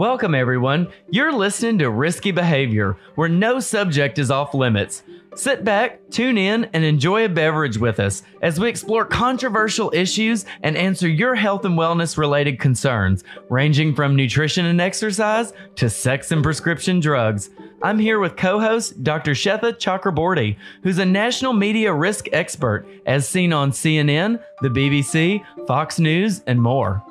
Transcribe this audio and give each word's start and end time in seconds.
Welcome, 0.00 0.34
everyone. 0.34 0.88
You're 1.10 1.30
listening 1.30 1.76
to 1.80 1.90
Risky 1.90 2.30
Behavior, 2.30 2.96
where 3.16 3.28
no 3.28 3.60
subject 3.60 4.18
is 4.18 4.30
off 4.30 4.54
limits. 4.54 5.02
Sit 5.34 5.62
back, 5.62 6.00
tune 6.08 6.38
in, 6.38 6.70
and 6.72 6.82
enjoy 6.82 7.26
a 7.26 7.28
beverage 7.28 7.76
with 7.76 8.00
us 8.00 8.22
as 8.40 8.58
we 8.58 8.70
explore 8.70 9.04
controversial 9.04 9.92
issues 9.94 10.46
and 10.62 10.74
answer 10.74 11.06
your 11.06 11.34
health 11.34 11.66
and 11.66 11.78
wellness 11.78 12.16
related 12.16 12.58
concerns, 12.58 13.24
ranging 13.50 13.94
from 13.94 14.16
nutrition 14.16 14.64
and 14.64 14.80
exercise 14.80 15.52
to 15.76 15.90
sex 15.90 16.32
and 16.32 16.42
prescription 16.42 16.98
drugs. 16.98 17.50
I'm 17.82 17.98
here 17.98 18.20
with 18.20 18.36
co 18.36 18.58
host 18.58 19.04
Dr. 19.04 19.32
Sweta 19.32 19.74
Chakraborty, 19.74 20.56
who's 20.82 20.96
a 20.96 21.04
national 21.04 21.52
media 21.52 21.92
risk 21.92 22.26
expert, 22.32 22.86
as 23.04 23.28
seen 23.28 23.52
on 23.52 23.70
CNN, 23.70 24.42
the 24.62 24.70
BBC, 24.70 25.44
Fox 25.66 25.98
News, 25.98 26.40
and 26.46 26.62
more. 26.62 27.04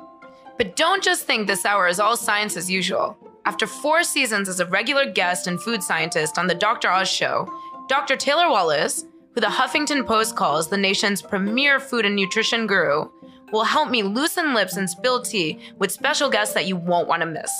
But 0.60 0.76
don't 0.76 1.02
just 1.02 1.24
think 1.24 1.46
this 1.46 1.64
hour 1.64 1.88
is 1.88 1.98
all 1.98 2.18
science 2.18 2.54
as 2.54 2.70
usual. 2.70 3.16
After 3.46 3.66
four 3.66 4.02
seasons 4.02 4.46
as 4.46 4.60
a 4.60 4.66
regular 4.66 5.10
guest 5.10 5.46
and 5.46 5.58
food 5.58 5.82
scientist 5.82 6.36
on 6.38 6.48
The 6.48 6.54
Dr. 6.54 6.90
Oz 6.90 7.08
Show, 7.08 7.50
Dr. 7.88 8.14
Taylor 8.14 8.50
Wallace, 8.50 9.06
who 9.34 9.40
the 9.40 9.46
Huffington 9.46 10.06
Post 10.06 10.36
calls 10.36 10.68
the 10.68 10.76
nation's 10.76 11.22
premier 11.22 11.80
food 11.80 12.04
and 12.04 12.14
nutrition 12.14 12.66
guru, 12.66 13.08
will 13.52 13.64
help 13.64 13.88
me 13.88 14.02
loosen 14.02 14.52
lips 14.52 14.76
and 14.76 14.90
spill 14.90 15.22
tea 15.22 15.58
with 15.78 15.90
special 15.90 16.28
guests 16.28 16.52
that 16.52 16.66
you 16.66 16.76
won't 16.76 17.08
want 17.08 17.22
to 17.22 17.26
miss. 17.26 17.50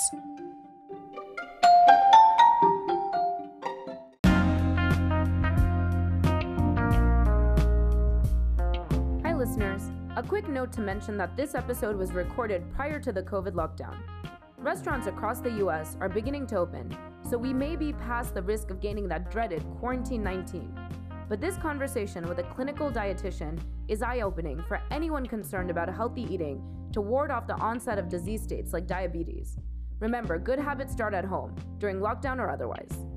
Quick 10.30 10.48
note 10.48 10.72
to 10.72 10.80
mention 10.80 11.16
that 11.16 11.36
this 11.36 11.56
episode 11.56 11.96
was 11.96 12.12
recorded 12.12 12.62
prior 12.72 13.00
to 13.00 13.10
the 13.10 13.20
COVID 13.20 13.50
lockdown. 13.50 13.96
Restaurants 14.58 15.08
across 15.08 15.40
the 15.40 15.50
US 15.64 15.96
are 16.00 16.08
beginning 16.08 16.46
to 16.46 16.56
open, 16.56 16.96
so 17.28 17.36
we 17.36 17.52
may 17.52 17.74
be 17.74 17.92
past 17.94 18.32
the 18.32 18.42
risk 18.42 18.70
of 18.70 18.80
gaining 18.80 19.08
that 19.08 19.32
dreaded 19.32 19.60
quarantine 19.80 20.22
19. 20.22 20.72
But 21.28 21.40
this 21.40 21.56
conversation 21.56 22.28
with 22.28 22.38
a 22.38 22.44
clinical 22.44 22.92
dietitian 22.92 23.58
is 23.88 24.02
eye 24.02 24.20
opening 24.20 24.62
for 24.68 24.80
anyone 24.92 25.26
concerned 25.26 25.68
about 25.68 25.92
healthy 25.92 26.32
eating 26.32 26.62
to 26.92 27.00
ward 27.00 27.32
off 27.32 27.48
the 27.48 27.58
onset 27.58 27.98
of 27.98 28.08
disease 28.08 28.40
states 28.40 28.72
like 28.72 28.86
diabetes. 28.86 29.56
Remember, 29.98 30.38
good 30.38 30.60
habits 30.60 30.92
start 30.92 31.12
at 31.12 31.24
home, 31.24 31.56
during 31.78 31.98
lockdown 31.98 32.38
or 32.38 32.48
otherwise. 32.48 33.09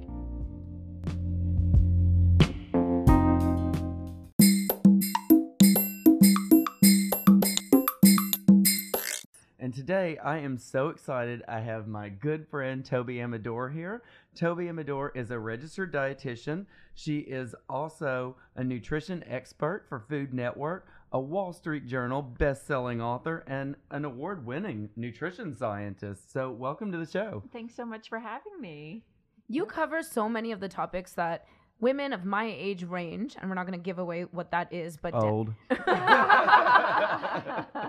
And 9.73 9.79
today 9.79 10.19
I 10.19 10.37
am 10.37 10.59
so 10.59 10.89
excited. 10.89 11.41
I 11.47 11.59
have 11.59 11.87
my 11.87 12.07
good 12.07 12.47
friend 12.47 12.85
Toby 12.85 13.15
Amidor 13.15 13.73
here. 13.73 14.03
Toby 14.35 14.65
Amidor 14.65 15.09
is 15.15 15.31
a 15.31 15.39
registered 15.39 15.91
dietitian. 15.91 16.67
She 16.93 17.21
is 17.21 17.55
also 17.67 18.35
a 18.55 18.63
nutrition 18.63 19.23
expert 19.27 19.85
for 19.89 19.99
Food 19.99 20.31
Network, 20.31 20.85
a 21.11 21.19
Wall 21.19 21.53
Street 21.53 21.87
Journal 21.87 22.21
best-selling 22.21 23.01
author, 23.01 23.43
and 23.47 23.75
an 23.89 24.05
award-winning 24.05 24.91
nutrition 24.95 25.55
scientist. 25.55 26.31
So, 26.31 26.51
welcome 26.51 26.91
to 26.91 26.99
the 26.99 27.09
show. 27.09 27.41
Thanks 27.51 27.73
so 27.73 27.83
much 27.83 28.09
for 28.09 28.19
having 28.19 28.61
me. 28.61 29.01
You 29.47 29.65
cover 29.65 30.03
so 30.03 30.29
many 30.29 30.51
of 30.51 30.59
the 30.59 30.69
topics 30.69 31.13
that 31.13 31.47
women 31.79 32.13
of 32.13 32.23
my 32.25 32.45
age 32.45 32.83
range, 32.83 33.35
and 33.39 33.49
we're 33.49 33.55
not 33.55 33.65
going 33.65 33.77
to 33.77 33.83
give 33.83 33.99
away 33.99 34.23
what 34.23 34.51
that 34.51 34.71
is, 34.71 34.97
but 34.97 35.11
da- 35.11 35.19
Old. 35.19 35.53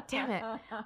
damn 0.09 0.31
it, 0.31 0.43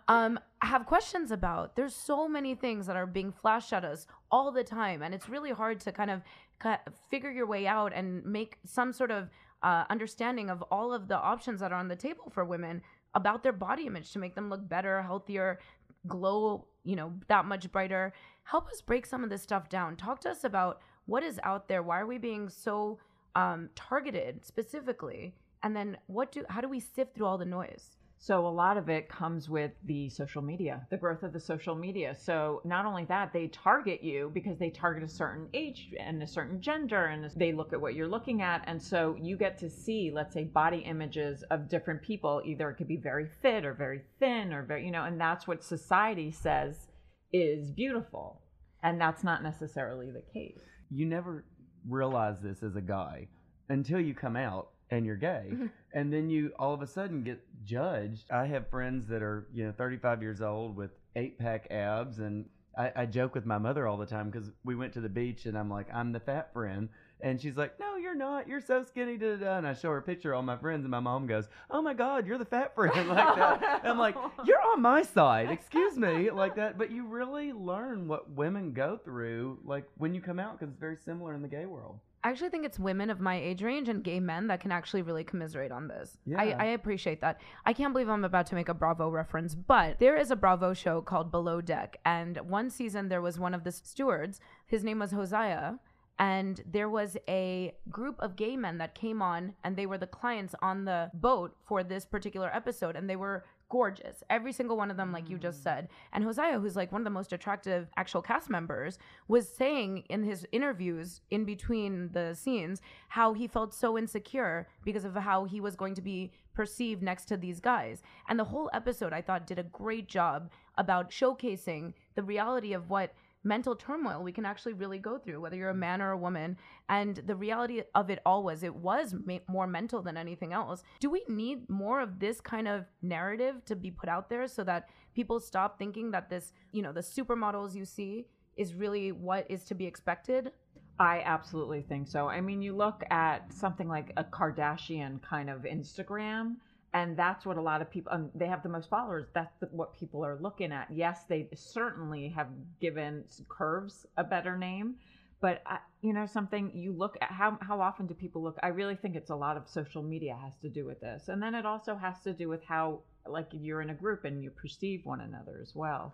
um, 0.08 0.38
have 0.60 0.86
questions 0.86 1.30
about. 1.30 1.76
There's 1.76 1.94
so 1.94 2.28
many 2.28 2.54
things 2.54 2.86
that 2.86 2.96
are 2.96 3.06
being 3.06 3.32
flashed 3.32 3.72
at 3.72 3.84
us 3.84 4.06
all 4.30 4.52
the 4.52 4.64
time, 4.64 5.02
and 5.02 5.14
it's 5.14 5.28
really 5.28 5.52
hard 5.52 5.80
to 5.80 5.92
kind 5.92 6.10
of 6.10 6.22
ki- 6.62 6.92
figure 7.10 7.30
your 7.30 7.46
way 7.46 7.66
out 7.66 7.92
and 7.94 8.24
make 8.24 8.58
some 8.64 8.92
sort 8.92 9.10
of 9.10 9.28
uh, 9.62 9.84
understanding 9.90 10.50
of 10.50 10.62
all 10.70 10.92
of 10.92 11.08
the 11.08 11.16
options 11.16 11.60
that 11.60 11.72
are 11.72 11.78
on 11.78 11.88
the 11.88 11.96
table 11.96 12.30
for 12.32 12.44
women 12.44 12.82
about 13.14 13.42
their 13.42 13.52
body 13.52 13.86
image 13.86 14.12
to 14.12 14.18
make 14.18 14.34
them 14.34 14.50
look 14.50 14.68
better, 14.68 15.02
healthier, 15.02 15.58
glow, 16.06 16.66
you 16.84 16.96
know, 16.96 17.12
that 17.28 17.44
much 17.44 17.70
brighter. 17.72 18.12
Help 18.44 18.68
us 18.68 18.80
break 18.80 19.06
some 19.06 19.24
of 19.24 19.30
this 19.30 19.42
stuff 19.42 19.68
down. 19.68 19.96
Talk 19.96 20.20
to 20.20 20.30
us 20.30 20.44
about 20.44 20.80
what 21.08 21.22
is 21.22 21.40
out 21.42 21.68
there. 21.68 21.82
Why 21.82 22.00
are 22.00 22.06
we 22.06 22.18
being 22.18 22.48
so 22.48 22.98
um, 23.34 23.70
targeted 23.74 24.44
specifically? 24.44 25.34
And 25.62 25.74
then 25.74 25.96
what 26.06 26.30
do 26.30 26.44
how 26.48 26.60
do 26.60 26.68
we 26.68 26.80
sift 26.80 27.16
through 27.16 27.26
all 27.26 27.38
the 27.38 27.44
noise? 27.44 27.96
So, 28.20 28.46
a 28.46 28.48
lot 28.48 28.76
of 28.76 28.88
it 28.88 29.08
comes 29.08 29.48
with 29.48 29.70
the 29.84 30.08
social 30.08 30.42
media, 30.42 30.84
the 30.90 30.96
growth 30.96 31.22
of 31.22 31.32
the 31.32 31.38
social 31.38 31.76
media. 31.76 32.16
So, 32.16 32.60
not 32.64 32.84
only 32.84 33.04
that, 33.04 33.32
they 33.32 33.46
target 33.46 34.02
you 34.02 34.32
because 34.34 34.58
they 34.58 34.70
target 34.70 35.04
a 35.04 35.08
certain 35.08 35.48
age 35.54 35.90
and 35.98 36.20
a 36.20 36.26
certain 36.26 36.60
gender, 36.60 37.06
and 37.06 37.30
they 37.36 37.52
look 37.52 37.72
at 37.72 37.80
what 37.80 37.94
you're 37.94 38.08
looking 38.08 38.42
at. 38.42 38.64
And 38.66 38.82
so, 38.82 39.16
you 39.20 39.36
get 39.36 39.56
to 39.58 39.70
see, 39.70 40.10
let's 40.12 40.34
say, 40.34 40.44
body 40.44 40.78
images 40.78 41.44
of 41.52 41.68
different 41.68 42.02
people. 42.02 42.42
Either 42.44 42.70
it 42.70 42.74
could 42.74 42.88
be 42.88 42.96
very 42.96 43.28
fit 43.40 43.64
or 43.64 43.72
very 43.72 44.02
thin 44.18 44.52
or 44.52 44.64
very, 44.64 44.84
you 44.84 44.90
know, 44.90 45.04
and 45.04 45.20
that's 45.20 45.46
what 45.46 45.62
society 45.62 46.32
says 46.32 46.88
is 47.32 47.70
beautiful. 47.70 48.42
And 48.82 49.00
that's 49.00 49.22
not 49.22 49.44
necessarily 49.44 50.10
the 50.10 50.22
case. 50.32 50.58
You 50.90 51.06
never 51.06 51.44
realize 51.88 52.40
this 52.40 52.62
as 52.62 52.76
a 52.76 52.80
guy 52.80 53.28
until 53.68 54.00
you 54.00 54.14
come 54.14 54.36
out 54.36 54.70
and 54.90 55.04
you're 55.04 55.16
gay. 55.16 55.52
And 55.94 56.12
then 56.12 56.28
you 56.28 56.52
all 56.58 56.74
of 56.74 56.82
a 56.82 56.86
sudden 56.86 57.24
get 57.24 57.40
judged. 57.64 58.30
I 58.30 58.44
have 58.44 58.68
friends 58.68 59.08
that 59.08 59.22
are 59.22 59.48
you 59.54 59.64
know 59.64 59.72
35 59.72 60.20
years 60.20 60.42
old 60.42 60.76
with 60.76 60.90
eight 61.16 61.38
pack 61.38 61.66
abs 61.70 62.18
and 62.18 62.46
i, 62.76 62.92
I 62.94 63.06
joke 63.06 63.34
with 63.34 63.44
my 63.44 63.58
mother 63.58 63.86
all 63.86 63.96
the 63.96 64.06
time 64.06 64.30
because 64.30 64.50
we 64.64 64.76
went 64.76 64.92
to 64.94 65.00
the 65.00 65.08
beach 65.08 65.46
and 65.46 65.58
i'm 65.58 65.68
like 65.70 65.88
i'm 65.92 66.12
the 66.12 66.20
fat 66.20 66.52
friend 66.52 66.88
and 67.20 67.40
she's 67.40 67.56
like 67.56 67.78
no 67.80 67.96
you're 67.96 68.14
not 68.14 68.48
you're 68.48 68.60
so 68.60 68.82
skinny 68.82 69.16
da, 69.16 69.36
da, 69.36 69.44
da. 69.44 69.58
and 69.58 69.66
i 69.66 69.72
show 69.72 69.90
her 69.90 69.98
a 69.98 70.02
picture 70.02 70.32
of 70.32 70.36
all 70.36 70.42
my 70.42 70.56
friends 70.56 70.84
and 70.84 70.90
my 70.90 71.00
mom 71.00 71.26
goes 71.26 71.48
oh 71.70 71.82
my 71.82 71.94
god 71.94 72.26
you're 72.26 72.38
the 72.38 72.44
fat 72.44 72.74
friend 72.74 72.94
like 73.08 73.36
that 73.36 73.80
i'm 73.84 73.98
like 73.98 74.14
you're 74.44 74.62
on 74.72 74.80
my 74.80 75.02
side 75.02 75.50
excuse 75.50 75.96
me 75.96 76.30
like 76.30 76.56
that 76.56 76.78
but 76.78 76.90
you 76.90 77.06
really 77.06 77.52
learn 77.52 78.06
what 78.06 78.30
women 78.30 78.72
go 78.72 78.98
through 79.04 79.58
like 79.64 79.84
when 79.96 80.14
you 80.14 80.20
come 80.20 80.38
out 80.38 80.58
because 80.58 80.70
it's 80.70 80.80
very 80.80 80.96
similar 80.96 81.34
in 81.34 81.42
the 81.42 81.48
gay 81.48 81.66
world 81.66 81.98
I 82.24 82.30
actually 82.30 82.48
think 82.50 82.64
it's 82.64 82.80
women 82.80 83.10
of 83.10 83.20
my 83.20 83.36
age 83.40 83.62
range 83.62 83.88
and 83.88 84.02
gay 84.02 84.18
men 84.18 84.48
that 84.48 84.60
can 84.60 84.72
actually 84.72 85.02
really 85.02 85.22
commiserate 85.22 85.70
on 85.70 85.86
this. 85.86 86.18
I, 86.36 86.48
Yeah. 86.48 86.56
I 86.58 86.64
appreciate 86.66 87.20
that. 87.20 87.40
I 87.64 87.72
can't 87.72 87.92
believe 87.92 88.08
I'm 88.08 88.24
about 88.24 88.46
to 88.48 88.56
make 88.56 88.68
a 88.68 88.74
Bravo 88.74 89.08
reference, 89.08 89.54
but 89.54 90.00
there 90.00 90.16
is 90.16 90.32
a 90.32 90.36
Bravo 90.36 90.74
show 90.74 91.00
called 91.00 91.30
Below 91.30 91.60
Deck. 91.60 91.98
And 92.04 92.36
one 92.38 92.70
season 92.70 93.08
there 93.08 93.22
was 93.22 93.38
one 93.38 93.54
of 93.54 93.62
the 93.62 93.70
stewards, 93.70 94.40
his 94.66 94.82
name 94.82 94.98
was 94.98 95.12
Hosea. 95.12 95.78
And 96.18 96.60
there 96.66 96.88
was 96.88 97.16
a 97.28 97.74
group 97.90 98.16
of 98.18 98.36
gay 98.36 98.56
men 98.56 98.78
that 98.78 98.94
came 98.94 99.22
on, 99.22 99.54
and 99.62 99.76
they 99.76 99.86
were 99.86 99.98
the 99.98 100.06
clients 100.06 100.54
on 100.60 100.84
the 100.84 101.10
boat 101.14 101.56
for 101.64 101.84
this 101.84 102.04
particular 102.04 102.50
episode. 102.54 102.96
And 102.96 103.08
they 103.08 103.16
were 103.16 103.44
gorgeous. 103.68 104.22
Every 104.30 104.52
single 104.52 104.76
one 104.76 104.90
of 104.90 104.96
them, 104.96 105.12
like 105.12 105.28
you 105.28 105.38
just 105.38 105.62
said. 105.62 105.88
And 106.12 106.24
Hosea, 106.24 106.58
who's 106.58 106.76
like 106.76 106.90
one 106.90 107.02
of 107.02 107.04
the 107.04 107.10
most 107.10 107.32
attractive 107.32 107.88
actual 107.96 108.22
cast 108.22 108.48
members, 108.50 108.98
was 109.28 109.48
saying 109.48 110.04
in 110.08 110.24
his 110.24 110.46
interviews 110.52 111.20
in 111.30 111.44
between 111.44 112.10
the 112.12 112.34
scenes 112.34 112.80
how 113.08 113.34
he 113.34 113.46
felt 113.46 113.74
so 113.74 113.98
insecure 113.98 114.66
because 114.84 115.04
of 115.04 115.14
how 115.14 115.44
he 115.44 115.60
was 115.60 115.76
going 115.76 115.94
to 115.94 116.02
be 116.02 116.32
perceived 116.54 117.02
next 117.02 117.26
to 117.26 117.36
these 117.36 117.60
guys. 117.60 118.02
And 118.28 118.38
the 118.38 118.44
whole 118.44 118.70
episode, 118.72 119.12
I 119.12 119.22
thought, 119.22 119.46
did 119.46 119.58
a 119.58 119.64
great 119.64 120.08
job 120.08 120.50
about 120.76 121.10
showcasing 121.10 121.92
the 122.14 122.22
reality 122.22 122.72
of 122.72 122.90
what 122.90 123.14
mental 123.44 123.76
turmoil 123.76 124.22
we 124.22 124.32
can 124.32 124.44
actually 124.44 124.72
really 124.72 124.98
go 124.98 125.18
through 125.18 125.40
whether 125.40 125.56
you're 125.56 125.70
a 125.70 125.74
man 125.74 126.02
or 126.02 126.10
a 126.10 126.18
woman. 126.18 126.56
And 126.88 127.16
the 127.16 127.36
reality 127.36 127.82
of 127.94 128.10
it 128.10 128.20
all 128.26 128.42
was 128.42 128.62
it 128.62 128.74
was 128.74 129.14
ma- 129.24 129.38
more 129.48 129.66
mental 129.66 130.02
than 130.02 130.16
anything 130.16 130.52
else. 130.52 130.82
Do 131.00 131.10
we 131.10 131.24
need 131.28 131.68
more 131.68 132.00
of 132.00 132.18
this 132.18 132.40
kind 132.40 132.68
of 132.68 132.84
narrative 133.02 133.64
to 133.66 133.76
be 133.76 133.90
put 133.90 134.08
out 134.08 134.28
there 134.28 134.46
so 134.48 134.64
that 134.64 134.88
people 135.14 135.40
stop 135.40 135.78
thinking 135.78 136.10
that 136.12 136.30
this 136.30 136.52
you 136.72 136.82
know 136.82 136.92
the 136.92 137.00
supermodels 137.00 137.74
you 137.74 137.84
see 137.84 138.26
is 138.56 138.74
really 138.74 139.12
what 139.12 139.46
is 139.48 139.64
to 139.64 139.74
be 139.74 139.86
expected? 139.86 140.52
I 141.00 141.22
absolutely 141.24 141.82
think 141.82 142.08
so. 142.08 142.28
I 142.28 142.40
mean, 142.40 142.60
you 142.60 142.74
look 142.74 143.04
at 143.10 143.52
something 143.52 143.88
like 143.88 144.12
a 144.16 144.24
Kardashian 144.24 145.22
kind 145.22 145.48
of 145.48 145.62
Instagram, 145.62 146.56
and 146.94 147.16
that's 147.16 147.44
what 147.44 147.56
a 147.56 147.60
lot 147.60 147.82
of 147.82 147.90
people, 147.90 148.12
um, 148.12 148.30
they 148.34 148.46
have 148.46 148.62
the 148.62 148.68
most 148.68 148.88
followers. 148.88 149.26
That's 149.34 149.54
the, 149.60 149.66
what 149.66 149.94
people 149.94 150.24
are 150.24 150.38
looking 150.40 150.72
at. 150.72 150.88
Yes, 150.90 151.24
they 151.28 151.48
certainly 151.54 152.28
have 152.28 152.48
given 152.80 153.24
curves 153.48 154.06
a 154.16 154.24
better 154.24 154.56
name. 154.56 154.96
But 155.40 155.62
I, 155.66 155.78
you 156.00 156.12
know 156.12 156.26
something, 156.26 156.72
you 156.74 156.92
look 156.92 157.16
at 157.20 157.30
how 157.30 157.58
how 157.60 157.80
often 157.80 158.06
do 158.06 158.14
people 158.14 158.42
look? 158.42 158.58
I 158.62 158.68
really 158.68 158.96
think 158.96 159.14
it's 159.14 159.30
a 159.30 159.36
lot 159.36 159.56
of 159.56 159.68
social 159.68 160.02
media 160.02 160.36
has 160.42 160.56
to 160.62 160.68
do 160.68 160.84
with 160.84 161.00
this, 161.00 161.28
and 161.28 161.40
then 161.40 161.54
it 161.54 161.64
also 161.64 161.94
has 161.94 162.20
to 162.24 162.32
do 162.32 162.48
with 162.48 162.64
how 162.64 163.00
like 163.24 163.46
you're 163.52 163.80
in 163.80 163.90
a 163.90 163.94
group 163.94 164.24
and 164.24 164.42
you 164.42 164.50
perceive 164.50 165.04
one 165.04 165.20
another 165.20 165.60
as 165.62 165.76
well. 165.76 166.12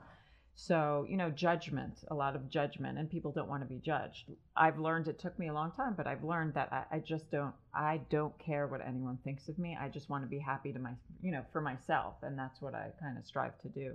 So, 0.56 1.04
you 1.08 1.16
know, 1.16 1.30
judgment, 1.30 2.04
a 2.08 2.14
lot 2.14 2.36
of 2.36 2.48
judgment, 2.48 2.96
and 2.96 3.10
people 3.10 3.32
don't 3.32 3.48
want 3.48 3.62
to 3.62 3.68
be 3.68 3.80
judged. 3.80 4.30
I've 4.56 4.78
learned 4.78 5.08
it 5.08 5.18
took 5.18 5.36
me 5.38 5.48
a 5.48 5.52
long 5.52 5.72
time, 5.72 5.94
but 5.96 6.06
I've 6.06 6.22
learned 6.22 6.54
that 6.54 6.72
I, 6.72 6.96
I 6.96 6.98
just 7.00 7.30
don't, 7.30 7.52
I 7.74 8.00
don't 8.08 8.38
care 8.38 8.68
what 8.68 8.80
anyone 8.80 9.18
thinks 9.24 9.48
of 9.48 9.58
me. 9.58 9.76
I 9.78 9.88
just 9.88 10.08
want 10.08 10.22
to 10.22 10.28
be 10.28 10.38
happy 10.38 10.72
to 10.72 10.78
my, 10.78 10.92
you 11.20 11.32
know, 11.32 11.44
for 11.52 11.60
myself. 11.60 12.14
And 12.22 12.38
that's 12.38 12.62
what 12.62 12.74
I 12.74 12.90
kind 13.00 13.18
of 13.18 13.26
strive 13.26 13.58
to 13.62 13.68
do. 13.68 13.94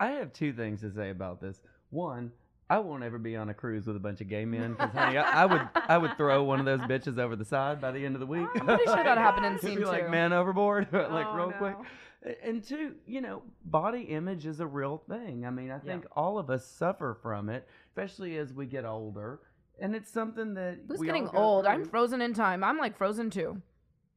I 0.00 0.10
have 0.12 0.32
two 0.32 0.52
things 0.52 0.80
to 0.80 0.90
say 0.92 1.10
about 1.10 1.40
this. 1.40 1.60
one, 1.90 2.32
I 2.70 2.78
won't 2.78 3.02
ever 3.02 3.18
be 3.18 3.34
on 3.36 3.48
a 3.50 3.54
cruise 3.54 3.86
with 3.86 3.96
a 3.96 4.00
bunch 4.00 4.20
of 4.20 4.28
gay 4.28 4.44
men 4.44 4.72
because, 4.72 4.92
honey, 4.92 5.18
I, 5.18 5.42
I 5.42 5.46
would 5.46 5.68
I 5.74 5.98
would 5.98 6.16
throw 6.16 6.44
one 6.44 6.60
of 6.60 6.64
those 6.66 6.80
bitches 6.88 7.18
over 7.18 7.34
the 7.36 7.44
side 7.44 7.80
by 7.80 7.90
the 7.90 8.04
end 8.06 8.14
of 8.14 8.20
the 8.20 8.26
week. 8.26 8.46
I'm 8.54 8.64
pretty 8.64 8.84
sure 8.84 9.02
that 9.02 9.18
happened 9.26 9.46
in 9.46 9.58
scene 9.58 9.78
be 9.78 9.84
like 9.84 10.04
two. 10.06 10.10
man 10.10 10.32
overboard, 10.32 10.88
like 10.92 11.26
Oh, 11.26 11.34
real 11.36 11.52
quick. 11.52 11.76
no. 11.78 11.84
A- 12.30 12.46
And 12.48 12.62
two, 12.62 12.94
you 13.06 13.20
know, 13.20 13.42
body 13.64 14.02
image 14.02 14.46
is 14.46 14.60
a 14.60 14.66
real 14.66 15.02
thing. 15.08 15.44
I 15.44 15.50
mean, 15.50 15.70
I 15.70 15.74
Yeah. 15.74 15.80
think 15.92 16.06
all 16.14 16.38
of 16.38 16.48
us 16.48 16.64
suffer 16.66 17.18
from 17.22 17.48
it, 17.48 17.66
especially 17.88 18.36
as 18.38 18.52
we 18.52 18.66
get 18.66 18.84
older. 18.84 19.40
And 19.80 19.96
it's 19.96 20.10
something 20.12 20.54
that 20.54 20.80
Who's 20.86 21.00
getting 21.00 21.28
old? 21.28 21.64
I'm 21.66 21.84
frozen 21.86 22.20
in 22.20 22.34
time. 22.34 22.62
I'm 22.62 22.76
like 22.78 22.96
frozen 22.98 23.30
too. 23.30 23.60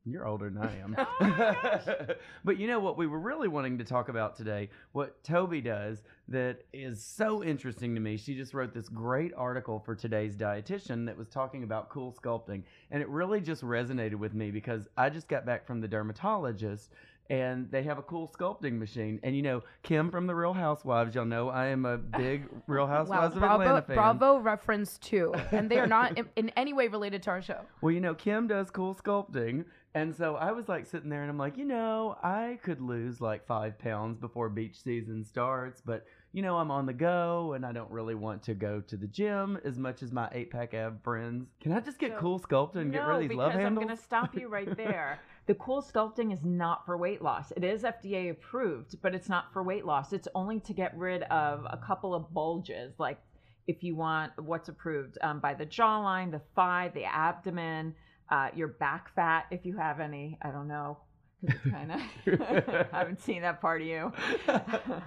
You're 0.05 0.27
older 0.27 0.49
than 0.49 0.61
I 0.61 0.79
am. 0.79 0.97
Oh 1.21 2.07
but 2.43 2.59
you 2.59 2.67
know 2.67 2.79
what 2.79 2.97
we 2.97 3.07
were 3.07 3.19
really 3.19 3.47
wanting 3.47 3.77
to 3.77 3.83
talk 3.83 4.09
about 4.09 4.35
today? 4.35 4.69
What 4.91 5.23
Toby 5.23 5.61
does 5.61 6.03
that 6.27 6.63
is 6.73 7.03
so 7.03 7.43
interesting 7.43 7.95
to 7.95 8.01
me. 8.01 8.17
She 8.17 8.35
just 8.35 8.53
wrote 8.53 8.73
this 8.73 8.89
great 8.89 9.31
article 9.35 9.79
for 9.79 9.95
today's 9.95 10.35
dietitian 10.35 11.05
that 11.05 11.17
was 11.17 11.29
talking 11.29 11.63
about 11.63 11.89
cool 11.89 12.13
sculpting. 12.13 12.63
And 12.91 13.01
it 13.01 13.07
really 13.09 13.41
just 13.41 13.63
resonated 13.63 14.15
with 14.15 14.33
me 14.33 14.51
because 14.51 14.87
I 14.97 15.09
just 15.09 15.27
got 15.27 15.45
back 15.45 15.65
from 15.65 15.81
the 15.81 15.87
dermatologist 15.87 16.91
and 17.29 17.71
they 17.71 17.83
have 17.83 17.97
a 17.97 18.01
cool 18.01 18.27
sculpting 18.27 18.77
machine. 18.77 19.19
And 19.23 19.35
you 19.35 19.41
know, 19.41 19.63
Kim 19.81 20.11
from 20.11 20.27
the 20.27 20.35
Real 20.35 20.53
Housewives, 20.53 21.15
y'all 21.15 21.25
know 21.25 21.49
I 21.49 21.67
am 21.67 21.85
a 21.85 21.97
big 21.97 22.47
Real 22.67 22.85
Wow, 22.85 22.91
Housewives 22.91 23.35
of 23.35 23.39
Bravo, 23.39 23.63
Atlanta 23.63 23.81
fan. 23.81 23.95
Bravo 23.95 24.37
reference 24.39 24.97
too, 24.97 25.33
and 25.51 25.69
they 25.69 25.79
are 25.79 25.87
not 25.87 26.17
in, 26.17 26.27
in 26.35 26.49
any 26.49 26.73
way 26.73 26.87
related 26.87 27.23
to 27.23 27.29
our 27.29 27.41
show. 27.41 27.61
Well, 27.81 27.91
you 27.91 28.01
know, 28.01 28.13
Kim 28.13 28.47
does 28.47 28.69
cool 28.69 28.95
sculpting. 28.95 29.65
And 29.95 30.15
so 30.15 30.35
I 30.35 30.51
was 30.51 30.67
like 30.67 30.87
sitting 30.87 31.09
there 31.09 31.21
and 31.21 31.29
I'm 31.29 31.37
like, 31.37 31.55
you 31.55 31.65
know, 31.65 32.17
I 32.23 32.57
could 32.63 32.81
lose 32.81 33.21
like 33.21 33.45
five 33.45 33.77
pounds 33.77 34.17
before 34.17 34.49
beach 34.49 34.81
season 34.81 35.23
starts, 35.23 35.81
but 35.85 36.05
you 36.31 36.41
know, 36.41 36.57
I'm 36.57 36.71
on 36.71 36.87
the 36.87 36.93
go 36.93 37.53
and 37.53 37.63
I 37.63 37.71
don't 37.71 37.91
really 37.91 38.15
want 38.15 38.41
to 38.43 38.55
go 38.55 38.81
to 38.81 38.97
the 38.97 39.05
gym 39.05 39.59
as 39.63 39.77
much 39.77 40.01
as 40.01 40.11
my 40.11 40.29
eight 40.31 40.49
pack 40.49 40.73
ab 40.73 41.03
friends. 41.03 41.47
Can 41.61 41.73
I 41.73 41.79
just 41.79 41.99
get 41.99 42.13
So- 42.13 42.17
cool 42.17 42.39
sculpting 42.39 42.77
and 42.77 42.91
get 42.91 43.05
rid 43.05 43.15
of 43.15 43.21
these 43.21 43.29
because 43.29 43.53
love 43.53 43.63
I'm 43.63 43.75
going 43.75 43.87
to 43.87 43.95
stop 43.95 44.33
you 44.35 44.47
right 44.47 44.75
there. 44.75 45.19
the 45.45 45.53
cool 45.55 45.83
sculpting 45.83 46.33
is 46.33 46.43
not 46.43 46.87
for 46.87 46.97
weight 46.97 47.21
loss. 47.21 47.51
It 47.51 47.63
is 47.63 47.83
FDA 47.83 48.31
approved, 48.31 48.99
but 49.03 49.13
it's 49.13 49.29
not 49.29 49.53
for 49.53 49.61
weight 49.61 49.85
loss. 49.85 50.11
It's 50.11 50.27
only 50.33 50.59
to 50.61 50.73
get 50.73 50.97
rid 50.97 51.21
of 51.23 51.67
a 51.69 51.77
couple 51.77 52.15
of 52.15 52.33
bulges, 52.33 52.95
like 52.97 53.19
if 53.67 53.83
you 53.83 53.95
want 53.95 54.31
what's 54.41 54.69
approved 54.69 55.17
um, 55.21 55.39
by 55.39 55.53
the 55.53 55.65
jawline, 55.65 56.31
the 56.31 56.41
thigh, 56.55 56.91
the 56.93 57.05
abdomen, 57.05 57.93
uh, 58.29 58.49
your 58.55 58.69
back 58.69 59.13
fat, 59.15 59.45
if 59.51 59.65
you 59.65 59.77
have 59.77 59.99
any. 59.99 60.37
I 60.41 60.49
don't 60.49 60.67
know. 60.67 60.97
'cause 61.63 61.71
kind 61.71 61.91
of. 61.91 62.01
I 62.93 62.97
haven't 62.99 63.21
seen 63.21 63.41
that 63.41 63.59
part 63.61 63.81
of 63.81 63.87
you. 63.87 64.11
Uh, 64.47 64.59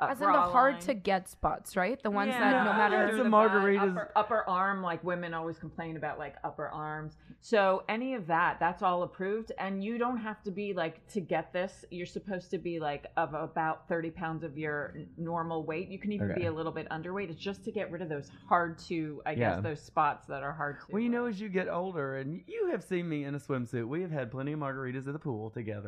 As 0.00 0.20
in 0.20 0.26
the 0.32 0.40
hard 0.40 0.74
line. 0.74 0.82
to 0.82 0.94
get 0.94 1.28
spots, 1.28 1.76
right? 1.76 2.02
The 2.02 2.10
ones 2.10 2.28
Yeah. 2.30 2.40
that 2.40 2.64
no 2.64 2.72
matter. 2.72 2.96
There's 2.98 3.10
Through 3.12 3.20
a 3.20 3.24
the 3.24 3.30
margaritas- 3.30 3.90
upper, 3.90 4.12
upper 4.16 4.48
arm 4.48 4.82
like 4.82 5.02
women 5.04 5.34
always 5.34 5.58
complain 5.58 5.96
about 5.96 6.18
like 6.18 6.36
upper 6.44 6.68
arms 6.68 7.16
so 7.42 7.82
any 7.88 8.14
of 8.14 8.26
that 8.26 8.58
that's 8.60 8.82
all 8.82 9.02
approved 9.02 9.50
and 9.58 9.82
you 9.82 9.96
don't 9.96 10.18
have 10.18 10.42
to 10.42 10.50
be 10.50 10.74
like 10.74 11.06
to 11.08 11.20
get 11.20 11.52
this 11.54 11.84
you're 11.90 12.04
supposed 12.06 12.50
to 12.50 12.58
be 12.58 12.78
like 12.78 13.06
of 13.16 13.32
about 13.32 13.88
30 13.88 14.10
pounds 14.10 14.42
of 14.44 14.58
your 14.58 14.92
n- 14.94 15.08
normal 15.16 15.64
weight 15.64 15.88
you 15.88 15.98
can 15.98 16.12
even 16.12 16.30
Okay. 16.30 16.40
be 16.40 16.46
a 16.46 16.52
little 16.52 16.72
bit 16.72 16.86
underweight 16.90 17.30
it's 17.30 17.40
just 17.40 17.64
to 17.64 17.72
get 17.72 17.90
rid 17.90 18.02
of 18.02 18.08
those 18.10 18.30
hard 18.48 18.78
to 18.80 19.22
i 19.24 19.30
Yeah. 19.32 19.54
guess 19.54 19.62
those 19.62 19.80
spots 19.80 20.26
that 20.26 20.42
are 20.42 20.52
hard 20.52 20.80
to 20.80 20.86
Well, 20.92 21.00
you 21.02 21.08
know, 21.08 21.24
as 21.26 21.40
you 21.40 21.48
get 21.48 21.68
older, 21.68 22.16
and 22.18 22.42
you 22.46 22.68
have 22.70 22.82
seen 22.84 23.08
me 23.08 23.24
in 23.24 23.34
a 23.34 23.38
swimsuit, 23.38 23.86
we 23.88 24.02
have 24.02 24.10
had 24.10 24.30
plenty 24.30 24.52
of 24.52 24.60
margaritas 24.60 25.06
at 25.06 25.12
the 25.14 25.18
pool 25.18 25.48
together. 25.50 25.79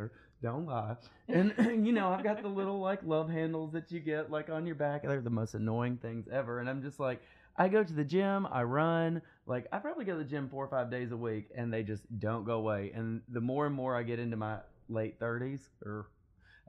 Don't 0.43 0.67
lie. 0.67 0.97
And 1.29 1.87
you 1.87 1.93
know, 1.93 2.09
I've 2.09 2.25
got 2.25 2.43
the 2.43 2.49
little 2.49 2.81
like 2.81 3.01
love 3.05 3.31
handles 3.31 3.73
that 3.73 3.91
you 3.91 4.01
get 4.01 4.31
like 4.31 4.51
on 4.51 4.67
your 4.67 4.75
back. 4.75 5.03
They're 5.03 5.21
the 5.21 5.31
most 5.31 5.55
annoying 5.55 5.97
things 5.97 6.27
ever. 6.31 6.59
And 6.61 6.69
I'm 6.69 6.83
just 6.83 7.01
like, 7.01 7.23
I 7.57 7.69
go 7.69 7.83
to 7.85 7.93
the 7.93 8.05
gym, 8.05 8.47
I 8.51 8.63
run. 8.65 9.23
Like 9.47 9.67
I 9.73 9.79
probably 9.79 10.05
go 10.05 10.13
to 10.13 10.19
the 10.19 10.29
gym 10.29 10.49
four 10.49 10.65
or 10.65 10.69
five 10.69 10.91
days 10.91 11.13
a 11.13 11.17
week, 11.17 11.49
and 11.57 11.73
they 11.73 11.83
just 11.83 12.03
don't 12.19 12.45
go 12.45 12.55
away. 12.55 12.93
And 12.95 13.23
the 13.29 13.41
more 13.41 13.67
and 13.67 13.75
more 13.75 13.97
I 13.97 14.03
get 14.03 14.19
into 14.19 14.37
my 14.37 14.59
late 14.89 15.19
30s, 15.21 15.61
or 15.87 16.09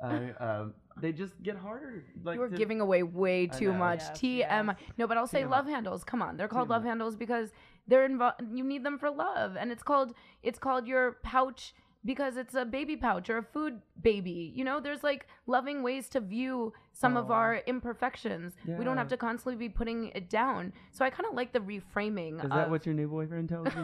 uh, 0.03 0.19
um, 0.39 0.73
they 1.01 1.11
just 1.11 1.41
get 1.43 1.57
harder. 1.57 2.03
Like 2.23 2.37
You're 2.37 2.49
to- 2.49 2.57
giving 2.57 2.79
away 2.79 3.03
way 3.03 3.47
too 3.47 3.73
much. 3.73 3.99
Yes, 3.99 4.19
TMI. 4.19 4.65
yes. 4.67 4.75
No, 4.97 5.07
but 5.07 5.17
I'll 5.17 5.27
say 5.27 5.43
TMI. 5.43 5.49
love 5.49 5.65
handles. 5.67 6.03
Come 6.03 6.21
on, 6.21 6.37
they're 6.37 6.47
called 6.47 6.69
love 6.69 6.83
handles 6.83 7.15
because 7.15 7.49
they're 7.87 8.05
involved. 8.05 8.41
You 8.53 8.63
need 8.63 8.83
them 8.85 8.97
for 8.97 9.09
love, 9.09 9.55
and 9.57 9.71
it's 9.71 9.83
called 9.83 10.13
it's 10.41 10.59
called 10.59 10.87
your 10.87 11.17
pouch 11.23 11.73
because 12.05 12.37
it's 12.37 12.55
a 12.55 12.65
baby 12.65 12.97
pouch 12.97 13.29
or 13.29 13.37
a 13.37 13.43
food 13.43 13.81
baby. 14.01 14.51
You 14.55 14.63
know, 14.63 14.79
there's 14.79 15.03
like 15.03 15.27
loving 15.47 15.83
ways 15.83 16.09
to 16.09 16.19
view 16.19 16.73
some 16.91 17.17
of 17.17 17.31
our 17.31 17.61
imperfections. 17.65 18.53
We 18.67 18.83
don't 18.85 18.97
have 18.97 19.07
to 19.09 19.17
constantly 19.17 19.55
be 19.55 19.69
putting 19.69 20.09
it 20.09 20.29
down. 20.29 20.73
So 20.91 21.05
I 21.05 21.09
kind 21.09 21.25
of 21.27 21.35
like 21.35 21.53
the 21.53 21.59
reframing. 21.59 22.37
Is 22.37 22.45
of, 22.45 22.49
that 22.51 22.69
what 22.69 22.85
your 22.85 22.95
new 22.95 23.07
boyfriend 23.07 23.49
tells 23.49 23.67
you? 23.73 23.83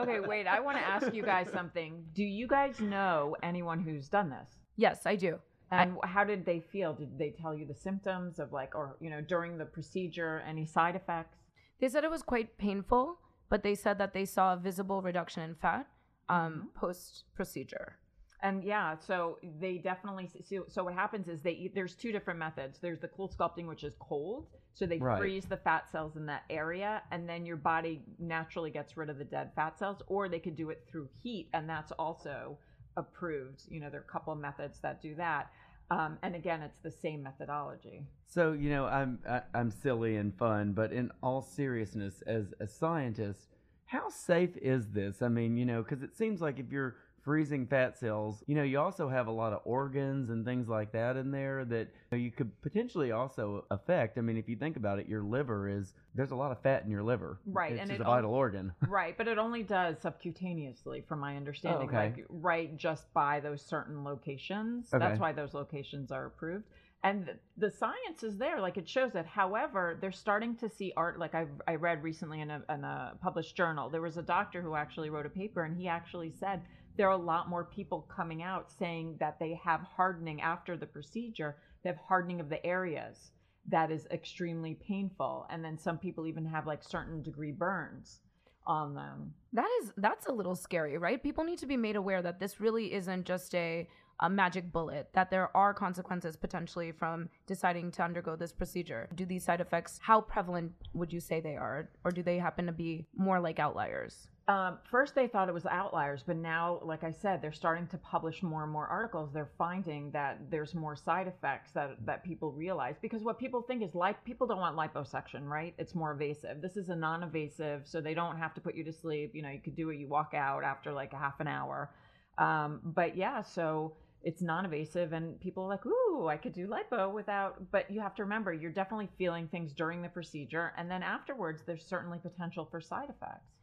okay 0.00 0.20
wait 0.20 0.46
i 0.46 0.60
want 0.60 0.76
to 0.76 0.82
ask 0.82 1.12
you 1.14 1.22
guys 1.22 1.48
something 1.52 2.04
do 2.14 2.22
you 2.22 2.46
guys 2.46 2.80
know 2.80 3.36
anyone 3.42 3.80
who's 3.80 4.08
done 4.08 4.30
this 4.30 4.60
Yes, 4.80 5.02
I 5.04 5.16
do. 5.16 5.38
And 5.70 5.98
how 6.02 6.24
did 6.24 6.46
they 6.46 6.60
feel? 6.72 6.94
Did 6.94 7.18
they 7.18 7.30
tell 7.30 7.54
you 7.54 7.66
the 7.66 7.74
symptoms 7.74 8.38
of 8.38 8.50
like, 8.50 8.74
or 8.74 8.96
you 8.98 9.10
know, 9.10 9.20
during 9.20 9.58
the 9.58 9.66
procedure, 9.66 10.42
any 10.48 10.64
side 10.64 10.96
effects? 10.96 11.36
They 11.80 11.88
said 11.90 12.02
it 12.02 12.10
was 12.10 12.22
quite 12.22 12.56
painful, 12.56 13.18
but 13.50 13.62
they 13.62 13.74
said 13.74 13.98
that 13.98 14.14
they 14.14 14.24
saw 14.24 14.54
a 14.54 14.56
visible 14.56 15.02
reduction 15.02 15.42
in 15.42 15.54
fat 15.54 15.86
um, 16.30 16.52
Mm-hmm. 16.52 16.78
post 16.78 17.24
procedure. 17.34 17.96
And 18.42 18.64
yeah, 18.64 18.96
so 18.98 19.38
they 19.60 19.76
definitely. 19.76 20.30
So, 20.48 20.64
so 20.66 20.84
what 20.84 20.94
happens 20.94 21.28
is 21.28 21.42
they 21.42 21.52
eat. 21.52 21.74
There's 21.74 21.94
two 21.94 22.10
different 22.10 22.38
methods. 22.38 22.78
There's 22.80 22.98
the 23.00 23.08
cool 23.08 23.28
sculpting, 23.28 23.66
which 23.66 23.84
is 23.84 23.92
cold, 23.98 24.46
so 24.72 24.86
they 24.86 24.96
Right. 24.98 25.18
freeze 25.18 25.44
the 25.44 25.58
fat 25.58 25.90
cells 25.92 26.16
in 26.16 26.24
that 26.26 26.44
area, 26.48 27.02
and 27.10 27.28
then 27.28 27.44
your 27.44 27.58
body 27.58 28.02
naturally 28.18 28.70
gets 28.70 28.96
rid 28.96 29.10
of 29.10 29.18
the 29.18 29.24
dead 29.26 29.50
fat 29.54 29.78
cells. 29.78 29.98
Or 30.06 30.28
they 30.30 30.38
could 30.38 30.56
do 30.56 30.70
it 30.70 30.86
through 30.90 31.08
heat, 31.22 31.50
and 31.52 31.68
that's 31.68 31.92
also 31.92 32.56
approved. 32.96 33.62
You 33.68 33.80
know, 33.80 33.90
there 33.90 34.00
are 34.00 34.04
a 34.08 34.12
couple 34.12 34.32
of 34.32 34.38
methods 34.38 34.80
that 34.80 35.02
do 35.02 35.14
that. 35.16 35.50
Um, 35.90 36.16
and 36.22 36.34
again, 36.34 36.62
it's 36.62 36.78
the 36.82 36.90
same 36.90 37.22
methodology. 37.22 38.06
So 38.26 38.52
you 38.52 38.70
know, 38.70 38.86
I'm 38.86 39.18
I, 39.28 39.42
I'm 39.52 39.70
silly 39.70 40.16
and 40.16 40.34
fun, 40.34 40.72
but 40.72 40.92
in 40.92 41.10
all 41.22 41.42
seriousness, 41.42 42.22
as 42.26 42.54
a 42.60 42.66
scientist, 42.66 43.48
how 43.90 44.08
safe 44.08 44.56
is 44.56 44.86
this? 44.88 45.20
I 45.20 45.28
mean, 45.28 45.56
you 45.56 45.64
know, 45.66 45.82
because 45.82 46.02
it 46.04 46.16
seems 46.16 46.40
like 46.40 46.60
if 46.60 46.70
you're 46.70 46.94
freezing 47.24 47.66
fat 47.66 47.98
cells, 47.98 48.42
you 48.46 48.54
know, 48.54 48.62
you 48.62 48.78
also 48.78 49.08
have 49.08 49.26
a 49.26 49.30
lot 49.32 49.52
of 49.52 49.60
organs 49.64 50.30
and 50.30 50.44
things 50.44 50.68
like 50.68 50.92
that 50.92 51.16
in 51.16 51.32
there 51.32 51.64
that 51.64 51.88
you, 51.88 52.12
know, 52.12 52.18
you 52.18 52.30
could 52.30 52.50
potentially 52.62 53.10
also 53.10 53.64
affect. 53.70 54.16
I 54.16 54.20
mean, 54.20 54.36
if 54.36 54.48
you 54.48 54.54
think 54.54 54.76
about 54.76 55.00
it, 55.00 55.08
your 55.08 55.22
liver 55.22 55.68
is 55.68 55.92
there's 56.14 56.30
a 56.30 56.36
lot 56.36 56.52
of 56.52 56.62
fat 56.62 56.84
in 56.84 56.90
your 56.90 57.02
liver, 57.02 57.40
Right, 57.46 57.72
It's 57.72 57.80
and 57.82 57.90
it's 57.90 57.98
it 57.98 58.02
a 58.02 58.04
vital 58.04 58.32
organ. 58.32 58.72
Right, 58.88 59.18
but 59.18 59.26
it 59.26 59.38
only 59.38 59.64
does 59.64 59.96
subcutaneously, 59.96 61.04
from 61.06 61.18
my 61.18 61.36
understanding. 61.36 61.88
okay. 61.88 61.96
Like 61.96 62.24
right 62.28 62.76
just 62.76 63.12
by 63.12 63.40
those 63.40 63.60
certain 63.60 64.04
locations. 64.04 64.94
Okay. 64.94 65.04
That's 65.04 65.18
why 65.20 65.32
those 65.32 65.52
locations 65.52 66.12
are 66.12 66.26
approved. 66.26 66.64
And 67.02 67.24
th- 67.24 67.38
the 67.56 67.70
science 67.70 68.22
is 68.22 68.36
there, 68.36 68.60
like 68.60 68.76
it 68.76 68.88
shows 68.88 69.14
it. 69.14 69.24
However, 69.24 69.96
they're 70.00 70.12
starting 70.12 70.54
to 70.56 70.68
see 70.68 70.92
art. 70.96 71.18
Like 71.18 71.34
I, 71.34 71.46
I 71.66 71.76
read 71.76 72.02
recently 72.02 72.40
in 72.40 72.50
a, 72.50 72.62
in 72.68 72.84
a 72.84 73.14
published 73.22 73.56
journal, 73.56 73.88
there 73.88 74.02
was 74.02 74.18
a 74.18 74.22
doctor 74.22 74.60
who 74.60 74.74
actually 74.74 75.08
wrote 75.08 75.26
a 75.26 75.30
paper, 75.30 75.64
and 75.64 75.76
he 75.76 75.88
actually 75.88 76.30
said 76.38 76.62
there 76.96 77.08
are 77.08 77.12
a 77.12 77.16
lot 77.16 77.48
more 77.48 77.64
people 77.64 78.06
coming 78.14 78.42
out 78.42 78.70
saying 78.78 79.16
that 79.20 79.38
they 79.38 79.58
have 79.64 79.80
hardening 79.96 80.42
after 80.42 80.76
the 80.76 80.86
procedure. 80.86 81.56
They 81.82 81.88
have 81.88 81.98
hardening 82.06 82.40
of 82.40 82.50
the 82.50 82.64
areas 82.66 83.30
that 83.68 83.90
is 83.90 84.06
extremely 84.10 84.74
painful, 84.74 85.46
and 85.50 85.64
then 85.64 85.78
some 85.78 85.96
people 85.96 86.26
even 86.26 86.44
have 86.44 86.66
like 86.66 86.82
certain 86.82 87.22
degree 87.22 87.52
burns 87.52 88.20
on 88.66 88.94
them. 88.94 89.32
That 89.52 89.68
is 89.82 89.92
that's 89.96 90.26
a 90.26 90.32
little 90.32 90.54
scary, 90.54 90.98
right? 90.98 91.22
People 91.22 91.44
need 91.44 91.58
to 91.58 91.66
be 91.66 91.76
made 91.76 91.96
aware 91.96 92.20
that 92.22 92.40
this 92.40 92.60
really 92.60 92.92
isn't 92.92 93.24
just 93.24 93.54
a 93.54 93.88
a 94.20 94.30
magic 94.30 94.72
bullet, 94.72 95.08
that 95.12 95.30
there 95.30 95.54
are 95.56 95.74
consequences 95.74 96.36
potentially 96.36 96.92
from 96.92 97.28
deciding 97.46 97.90
to 97.92 98.02
undergo 98.02 98.36
this 98.36 98.52
procedure. 98.52 99.08
Do 99.14 99.24
these 99.24 99.44
side 99.44 99.60
effects 99.60 99.98
how 100.02 100.20
prevalent 100.20 100.72
would 100.94 101.12
you 101.12 101.20
say 101.20 101.40
they 101.40 101.56
are 101.56 101.88
or 102.04 102.10
do 102.10 102.22
they 102.22 102.38
happen 102.38 102.66
to 102.66 102.72
be 102.72 103.06
more 103.16 103.40
like 103.40 103.58
outliers? 103.58 104.28
Um, 104.50 104.78
first, 104.90 105.14
they 105.14 105.28
thought 105.28 105.48
it 105.48 105.54
was 105.54 105.64
outliers, 105.66 106.24
but 106.26 106.36
now, 106.36 106.80
like 106.82 107.04
I 107.04 107.12
said, 107.12 107.40
they're 107.40 107.52
starting 107.52 107.86
to 107.86 107.98
publish 107.98 108.42
more 108.42 108.64
and 108.64 108.72
more 108.72 108.88
articles. 108.88 109.30
They're 109.32 109.52
finding 109.56 110.10
that 110.10 110.50
there's 110.50 110.74
more 110.74 110.96
side 110.96 111.28
effects 111.28 111.70
that, 111.72 112.04
that 112.04 112.24
people 112.24 112.50
realize 112.50 112.96
because 113.00 113.22
what 113.22 113.38
people 113.38 113.62
think 113.62 113.80
is 113.84 113.94
like 113.94 114.24
people 114.24 114.48
don't 114.48 114.58
want 114.58 114.76
liposuction, 114.76 115.46
right? 115.46 115.72
It's 115.78 115.94
more 115.94 116.10
evasive. 116.10 116.60
This 116.60 116.76
is 116.76 116.88
a 116.88 116.96
non-evasive, 116.96 117.82
so 117.86 118.00
they 118.00 118.12
don't 118.14 118.38
have 118.38 118.52
to 118.54 118.60
put 118.60 118.74
you 118.74 118.82
to 118.82 118.92
sleep. 118.92 119.36
You 119.36 119.42
know, 119.42 119.50
you 119.50 119.60
could 119.60 119.76
do 119.76 119.90
it. 119.90 119.98
You 119.98 120.08
walk 120.08 120.32
out 120.34 120.64
after 120.64 120.92
like 120.92 121.12
a 121.12 121.18
half 121.18 121.38
an 121.38 121.46
hour. 121.46 121.90
Um, 122.36 122.80
but 122.82 123.16
yeah, 123.16 123.42
so 123.42 123.92
it's 124.22 124.42
non-invasive 124.42 125.12
and 125.12 125.40
people 125.40 125.64
are 125.64 125.68
like, 125.68 125.86
"Ooh, 125.86 126.28
I 126.28 126.36
could 126.36 126.52
do 126.52 126.66
lipo 126.66 127.12
without." 127.12 127.70
But 127.70 127.90
you 127.90 128.00
have 128.00 128.14
to 128.16 128.22
remember, 128.24 128.52
you're 128.52 128.70
definitely 128.72 129.08
feeling 129.18 129.48
things 129.48 129.72
during 129.72 130.02
the 130.02 130.08
procedure, 130.08 130.72
and 130.76 130.90
then 130.90 131.02
afterwards, 131.02 131.62
there's 131.64 131.84
certainly 131.86 132.18
potential 132.18 132.66
for 132.66 132.80
side 132.80 133.10
effects. 133.10 133.59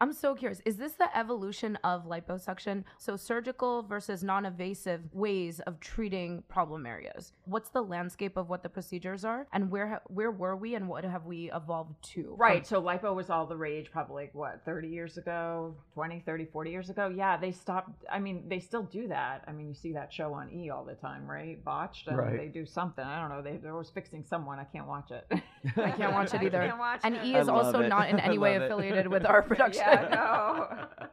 I'm 0.00 0.12
so 0.12 0.34
curious. 0.34 0.60
Is 0.64 0.76
this 0.76 0.92
the 0.92 1.16
evolution 1.16 1.76
of 1.82 2.06
liposuction? 2.06 2.84
So 2.98 3.16
surgical 3.16 3.82
versus 3.82 4.22
non-invasive 4.22 5.00
ways 5.12 5.60
of 5.60 5.80
treating 5.80 6.42
problem 6.48 6.86
areas. 6.86 7.32
What's 7.46 7.70
the 7.70 7.82
landscape 7.82 8.36
of 8.36 8.48
what 8.48 8.62
the 8.62 8.68
procedures 8.68 9.24
are, 9.24 9.46
and 9.52 9.70
where 9.70 9.88
ha- 9.88 10.00
where 10.06 10.30
were 10.30 10.56
we, 10.56 10.74
and 10.76 10.88
what 10.88 11.04
have 11.04 11.24
we 11.26 11.50
evolved 11.52 11.94
to? 12.14 12.34
Right. 12.38 12.66
So 12.66 12.80
lipo 12.80 13.14
was 13.14 13.28
all 13.30 13.46
the 13.46 13.56
rage 13.56 13.90
probably 13.90 14.24
like, 14.24 14.34
what, 14.34 14.62
30 14.64 14.88
years 14.88 15.16
ago, 15.18 15.74
20, 15.94 16.20
30, 16.24 16.44
40 16.46 16.70
years 16.70 16.90
ago. 16.90 17.12
Yeah, 17.14 17.36
they 17.36 17.50
stopped. 17.50 18.04
I 18.10 18.18
mean, 18.18 18.44
they 18.48 18.60
still 18.60 18.84
do 18.84 19.08
that. 19.08 19.44
I 19.48 19.52
mean, 19.52 19.68
you 19.68 19.74
see 19.74 19.92
that 19.94 20.12
show 20.12 20.32
on 20.32 20.50
E 20.52 20.70
all 20.70 20.84
the 20.84 20.94
time, 20.94 21.26
right? 21.28 21.62
Botched. 21.64 22.08
And 22.08 22.16
Right. 22.18 22.36
They 22.36 22.46
do 22.48 22.64
something. 22.66 23.04
I 23.04 23.20
don't 23.20 23.30
know. 23.30 23.42
They, 23.42 23.56
they're 23.58 23.72
always 23.72 23.90
fixing 23.90 24.24
someone. 24.24 24.58
I 24.58 24.64
can't 24.64 24.86
watch 24.86 25.10
it. 25.10 25.26
I 25.76 25.90
can't 25.92 26.12
watch 26.12 26.34
it 26.34 26.42
either. 26.44 26.62
I 26.62 26.66
can't 26.68 26.78
watch 26.78 27.00
And 27.04 27.16
it. 27.16 27.24
E 27.24 27.36
I 27.36 27.40
is 27.40 27.48
also 27.48 27.80
it. 27.80 27.88
not 27.88 28.08
in 28.10 28.18
any 28.28 28.38
way 28.38 28.56
affiliated 28.56 29.08
with 29.08 29.24
our 29.26 29.42
production. 29.42 29.82
Yeah, 29.86 29.87
no. 30.10 30.68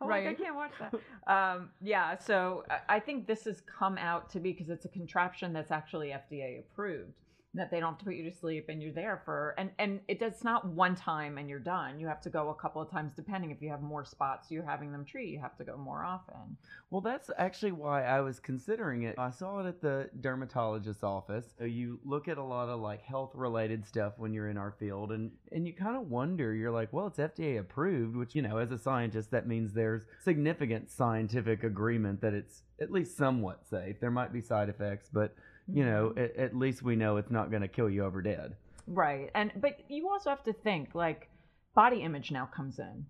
I'm 0.00 0.08
Right. 0.08 0.26
Like, 0.26 0.38
I 0.38 0.42
can't 0.42 0.54
watch 0.56 0.72
that. 0.78 0.94
Um, 1.32 1.70
yeah, 1.80 2.16
so 2.18 2.64
I- 2.70 2.96
I 2.96 3.00
think 3.00 3.26
this 3.26 3.44
has 3.44 3.60
come 3.62 3.96
out 3.98 4.28
to 4.30 4.40
be 4.40 4.52
because 4.52 4.68
it's 4.68 4.84
a 4.84 4.88
contraption 4.88 5.52
that's 5.52 5.70
actually 5.70 6.08
FDA 6.08 6.58
approved. 6.60 7.23
That 7.54 7.70
they 7.70 7.80
don't 7.80 7.90
have 7.90 7.98
to 7.98 8.04
put 8.04 8.14
you 8.14 8.28
to 8.28 8.36
sleep 8.36 8.66
and 8.68 8.82
you're 8.82 8.92
there 8.92 9.22
for 9.24 9.54
and 9.58 9.70
and 9.78 10.00
it 10.08 10.18
does 10.18 10.42
not 10.42 10.66
one 10.66 10.96
time 10.96 11.38
and 11.38 11.48
you're 11.48 11.58
done. 11.58 12.00
You 12.00 12.06
have 12.08 12.20
to 12.22 12.30
go 12.30 12.50
a 12.50 12.54
couple 12.54 12.82
of 12.82 12.90
times 12.90 13.12
depending 13.14 13.50
if 13.50 13.62
you 13.62 13.70
have 13.70 13.82
more 13.82 14.04
spots 14.04 14.50
you're 14.50 14.64
having 14.64 14.92
them 14.92 15.04
treat. 15.04 15.28
You 15.28 15.40
have 15.40 15.56
to 15.58 15.64
go 15.64 15.76
more 15.76 16.04
often. 16.04 16.56
Well, 16.90 17.00
that's 17.00 17.30
actually 17.38 17.72
why 17.72 18.04
I 18.04 18.20
was 18.20 18.38
considering 18.38 19.02
it. 19.04 19.16
I 19.18 19.30
saw 19.30 19.60
it 19.60 19.66
at 19.66 19.80
the 19.80 20.10
dermatologist's 20.20 21.02
office. 21.02 21.46
So 21.58 21.64
you 21.64 22.00
look 22.04 22.28
at 22.28 22.38
a 22.38 22.42
lot 22.42 22.68
of 22.68 22.80
like 22.80 23.02
health 23.02 23.32
related 23.34 23.86
stuff 23.86 24.14
when 24.16 24.32
you're 24.32 24.48
in 24.48 24.56
our 24.56 24.72
field 24.72 25.12
and 25.12 25.30
and 25.52 25.66
you 25.66 25.72
kind 25.72 25.96
of 25.96 26.10
wonder, 26.10 26.54
you're 26.54 26.72
like, 26.72 26.92
well, 26.92 27.06
it's 27.06 27.18
FDA 27.18 27.58
approved, 27.58 28.16
which, 28.16 28.34
you 28.34 28.42
know, 28.42 28.58
as 28.58 28.72
a 28.72 28.78
scientist 28.78 29.30
that 29.30 29.46
means 29.46 29.72
there's 29.72 30.02
significant 30.22 30.90
scientific 30.90 31.64
agreement 31.64 32.20
that 32.20 32.34
it's 32.34 32.62
at 32.80 32.90
least 32.90 33.16
somewhat 33.16 33.66
safe. 33.68 34.00
There 34.00 34.10
might 34.10 34.32
be 34.32 34.40
side 34.40 34.68
effects, 34.68 35.08
but 35.12 35.34
you 35.66 35.84
know, 35.84 36.10
Mhm. 36.10 36.24
at, 36.24 36.36
at 36.36 36.56
least 36.56 36.82
we 36.82 36.96
know 36.96 37.16
it's 37.16 37.30
not 37.30 37.50
going 37.50 37.62
to 37.62 37.68
kill 37.68 37.88
you 37.88 38.04
over 38.04 38.20
dead. 38.22 38.56
Right. 38.86 39.30
And 39.34 39.52
but 39.56 39.90
you 39.90 40.08
also 40.08 40.30
have 40.30 40.42
to 40.44 40.52
think 40.52 40.94
like 40.94 41.28
body 41.74 42.02
image 42.02 42.30
now 42.30 42.46
comes 42.46 42.78
in. 42.78 43.06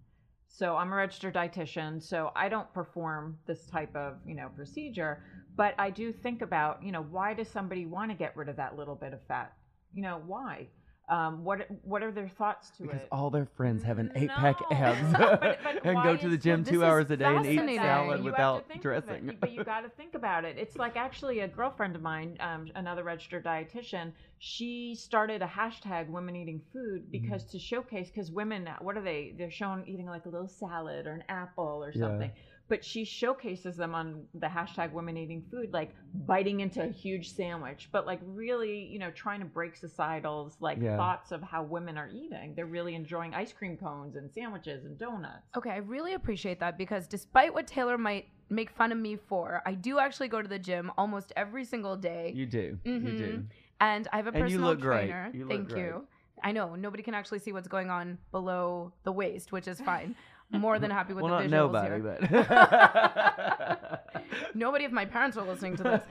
So 0.47 0.77
I'm 0.77 0.93
a 0.93 0.97
registered 0.97 1.35
dietitian, 1.35 2.01
so 2.01 2.31
I 2.37 2.49
don't 2.49 2.73
perform 2.73 3.39
this 3.47 3.67
type 3.67 3.95
of, 3.97 4.19
you 4.25 4.37
know, 4.37 4.51
procedure, 4.55 5.25
but 5.57 5.75
I 5.79 5.91
do 5.91 6.13
think 6.13 6.43
about, 6.43 6.81
you 6.81 6.93
know, 6.93 7.03
why 7.03 7.35
does 7.35 7.49
somebody 7.49 7.87
want 7.87 8.13
to 8.13 8.17
get 8.17 8.37
rid 8.37 8.49
of 8.49 8.57
that 8.57 8.77
little 8.77 8.95
bit 8.95 9.13
of 9.13 9.21
fat? 9.27 9.53
You 9.93 10.03
know, 10.03 10.23
why? 10.25 10.69
Um, 11.07 11.45
what 11.45 11.67
what 11.83 12.03
are 12.03 12.11
their 12.11 12.29
thoughts 12.31 12.71
to 12.79 12.83
Because 12.85 12.95
it? 12.95 13.05
Because 13.05 13.09
all 13.13 13.29
their 13.29 13.45
friends 13.45 13.83
have 13.83 13.99
an 13.99 14.11
eight 14.15 14.31
pack 14.31 14.59
No. 14.71 14.77
abs 14.77 15.13
But- 15.19 15.41
but 15.63 15.85
and 15.85 16.03
go 16.03 16.17
to 16.17 16.29
the 16.31 16.39
gym 16.39 16.65
two 16.65 16.83
hours 16.83 17.11
a 17.11 17.17
day 17.19 17.27
and 17.27 17.45
eat 17.45 17.77
salad 17.77 18.21
You 18.21 18.25
without 18.25 18.65
it. 18.75 18.81
dressing. 18.81 19.37
But 19.39 19.53
you 19.53 19.65
got 19.65 19.83
to 19.83 19.89
think 19.99 20.15
about 20.15 20.47
it. 20.47 20.57
It's 20.57 20.77
like 20.77 20.97
actually 20.97 21.41
a 21.41 21.49
girlfriend 21.49 21.95
of 21.95 22.01
mine, 22.01 22.39
um, 22.41 22.71
another 22.75 23.03
registered 23.05 23.45
dietitian. 23.45 24.13
She 24.39 24.95
started 24.95 25.43
a 25.43 25.47
hashtag 25.47 26.09
Women 26.09 26.37
Eating 26.37 26.63
Food 26.73 27.11
because 27.11 27.45
to 27.53 27.59
showcase 27.59 28.09
because 28.09 28.31
women, 28.31 28.69
what 28.81 28.97
are 28.97 29.03
they? 29.03 29.35
They're 29.37 29.51
shown 29.51 29.85
eating 29.87 30.07
like 30.07 30.25
a 30.25 30.31
little 30.31 30.49
salad 30.49 31.07
or 31.07 31.13
an 31.13 31.25
apple 31.29 31.85
or 31.85 31.93
Yeah. 31.95 32.29
Something. 32.65 32.77
But 32.77 32.85
she 32.85 33.05
showcases 33.05 33.77
them 33.77 33.95
on 33.95 34.25
the 34.35 34.47
hashtag 34.47 34.93
Women 34.93 35.17
Eating 35.17 35.45
Food, 35.51 35.73
like 35.73 35.95
biting 36.27 36.61
into 36.61 36.83
a 36.83 36.89
huge 36.89 37.33
sandwich, 37.33 37.89
but 37.93 38.07
like 38.07 38.21
really, 38.25 38.85
you 38.87 38.99
know, 38.99 39.11
trying 39.11 39.41
to 39.41 39.47
break 39.47 39.77
societal's 39.77 40.57
like 40.61 40.79
Yeah. 40.81 40.97
thoughts 40.97 41.33
of 41.33 41.43
how 41.43 41.63
women 41.63 41.97
are 41.99 42.09
eating. 42.09 42.55
They're 42.55 42.67
really 42.67 42.95
enjoying 42.95 43.35
ice 43.35 43.53
cream 43.53 43.77
cones 43.77 44.17
and 44.17 44.33
sandwiches 44.33 44.85
and 44.85 44.99
donuts. 44.99 45.47
Okay, 45.57 45.71
I 45.71 45.77
really 45.79 46.15
appreciate 46.15 46.61
that 46.61 46.79
because 46.79 47.07
despite 47.07 47.53
what 47.53 47.67
Taylor 47.67 47.99
might 47.99 48.27
make 48.51 48.71
fun 48.71 48.93
of 48.93 48.99
me 48.99 49.17
for, 49.17 49.63
I 49.67 49.75
do 49.75 49.99
actually 49.99 50.29
go 50.29 50.43
to 50.43 50.49
the 50.49 50.59
gym 50.59 50.91
almost 50.99 51.33
every 51.37 51.65
single 51.65 51.97
day. 51.97 52.33
You 52.35 52.47
do. 52.47 52.79
You 52.85 53.01
do. 53.01 53.25
Mhm. 53.39 53.45
and 53.81 54.09
I 54.13 54.17
have 54.17 54.27
a 54.27 54.31
And 54.31 54.39
you 54.39 54.43
personal 54.59 54.71
look 54.71 54.81
great. 54.81 55.09
trainer. 55.11 55.31
You 55.35 55.41
look 55.41 55.49
Thank 55.51 55.69
great. 55.71 55.81
you. 55.85 56.07
I 56.43 56.53
know 56.53 56.75
nobody 56.75 57.03
can 57.03 57.15
actually 57.15 57.39
see 57.39 57.53
what's 57.53 57.69
going 57.69 57.91
on 57.91 58.19
below 58.31 58.93
the 59.05 59.13
waist, 59.13 59.51
which 59.53 59.67
is 59.67 59.81
fine. 59.81 60.15
More 60.51 60.79
than 60.79 60.91
happy 60.91 61.15
with 61.15 61.25
well, 61.25 61.39
the 61.39 61.49
visuals 61.49 61.51
nobody, 61.51 62.03
here. 62.31 62.47
but 62.49 64.15
Nobody 64.55 64.85
of 64.85 64.93
my 64.93 65.05
parents 65.05 65.37
are 65.37 65.45
listening 65.45 65.77
to 65.77 65.83
this. 65.83 66.03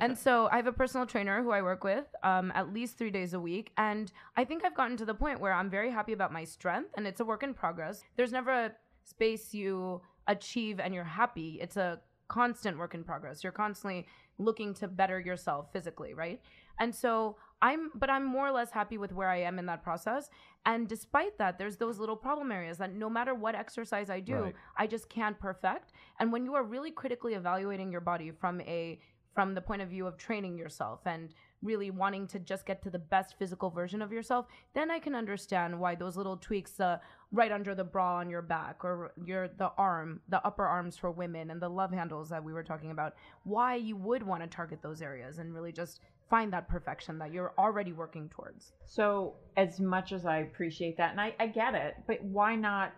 And 0.00 0.18
so 0.18 0.48
I 0.50 0.56
have 0.56 0.66
a 0.66 0.72
personal 0.72 1.06
trainer 1.06 1.42
who 1.42 1.50
I 1.50 1.62
work 1.62 1.84
with 1.84 2.06
um, 2.22 2.52
at 2.54 2.72
least 2.72 2.98
three 2.98 3.10
days 3.10 3.34
a 3.34 3.40
week. 3.40 3.72
And 3.76 4.10
I 4.36 4.44
think 4.44 4.64
I've 4.64 4.74
gotten 4.74 4.96
to 4.96 5.04
the 5.04 5.14
point 5.14 5.40
where 5.40 5.52
I'm 5.52 5.70
very 5.70 5.90
happy 5.90 6.12
about 6.12 6.32
my 6.32 6.44
strength 6.44 6.90
and 6.96 7.06
it's 7.06 7.20
a 7.20 7.24
work 7.24 7.42
in 7.42 7.54
progress. 7.54 8.02
There's 8.16 8.32
never 8.32 8.50
a 8.50 8.72
space 9.04 9.54
you 9.54 10.00
achieve 10.26 10.80
and 10.80 10.94
you're 10.94 11.04
happy. 11.04 11.58
It's 11.60 11.76
a 11.76 12.00
constant 12.28 12.78
work 12.78 12.94
in 12.94 13.04
progress. 13.04 13.44
You're 13.44 13.52
constantly 13.52 14.06
looking 14.38 14.74
to 14.74 14.88
better 14.88 15.20
yourself 15.20 15.72
physically, 15.72 16.14
right? 16.14 16.40
And 16.80 16.94
so 16.94 17.36
I'm, 17.62 17.90
but 17.94 18.10
I'm 18.10 18.24
more 18.26 18.48
or 18.48 18.50
less 18.50 18.70
happy 18.70 18.98
with 18.98 19.12
where 19.12 19.28
I 19.28 19.38
am 19.42 19.58
in 19.58 19.66
that 19.66 19.82
process. 19.82 20.28
And 20.66 20.88
despite 20.88 21.38
that, 21.38 21.58
there's 21.58 21.76
those 21.76 21.98
little 21.98 22.16
problem 22.16 22.52
areas 22.52 22.76
that 22.78 22.92
no 22.92 23.08
matter 23.08 23.34
what 23.34 23.54
exercise 23.54 24.10
I 24.10 24.20
do, 24.20 24.34
Right. 24.36 24.54
I 24.76 24.86
just 24.88 25.08
can't 25.08 25.38
perfect. 25.38 25.92
And 26.18 26.32
when 26.32 26.44
you 26.44 26.54
are 26.54 26.64
really 26.64 26.90
critically 26.90 27.34
evaluating 27.34 27.90
your 27.92 28.00
body 28.00 28.30
from 28.32 28.60
a 28.62 28.98
from 29.34 29.54
the 29.54 29.62
point 29.62 29.80
of 29.80 29.88
view 29.88 30.06
of 30.06 30.18
training 30.18 30.58
yourself 30.58 31.00
and 31.06 31.32
really 31.62 31.90
wanting 31.90 32.26
to 32.28 32.38
just 32.38 32.66
get 32.66 32.82
to 32.82 32.90
the 32.90 32.98
best 32.98 33.38
physical 33.38 33.70
version 33.70 34.02
of 34.02 34.12
yourself, 34.12 34.46
then 34.74 34.90
I 34.90 34.98
can 34.98 35.14
understand 35.14 35.78
why 35.78 35.94
those 35.94 36.16
little 36.16 36.36
tweaks, 36.36 36.80
uh, 36.80 36.98
right 37.30 37.52
under 37.52 37.74
the 37.74 37.84
bra 37.84 38.16
on 38.16 38.28
your 38.28 38.42
back 38.42 38.84
or 38.84 39.12
your 39.24 39.48
the 39.48 39.70
arm, 39.78 40.20
the 40.28 40.44
upper 40.46 40.66
arms 40.66 40.96
for 40.96 41.10
women, 41.10 41.50
and 41.50 41.60
the 41.60 41.68
love 41.68 41.92
handles 41.92 42.28
that 42.28 42.44
we 42.44 42.52
were 42.52 42.62
talking 42.62 42.90
about, 42.90 43.14
why 43.44 43.74
you 43.74 43.96
would 43.96 44.22
want 44.22 44.42
to 44.42 44.48
target 44.48 44.82
those 44.82 45.00
areas 45.00 45.38
and 45.38 45.54
really 45.54 45.72
just 45.72 46.00
find 46.28 46.52
that 46.52 46.68
perfection 46.68 47.18
that 47.18 47.32
you're 47.32 47.52
already 47.58 47.92
working 47.92 48.28
towards. 48.28 48.72
So, 48.86 49.34
as 49.56 49.80
much 49.80 50.12
as 50.12 50.24
I 50.24 50.38
appreciate 50.38 50.96
that, 50.96 51.10
and 51.12 51.20
I, 51.20 51.34
I 51.38 51.46
get 51.46 51.74
it, 51.74 51.96
but 52.06 52.22
why 52.24 52.56
not 52.56 52.92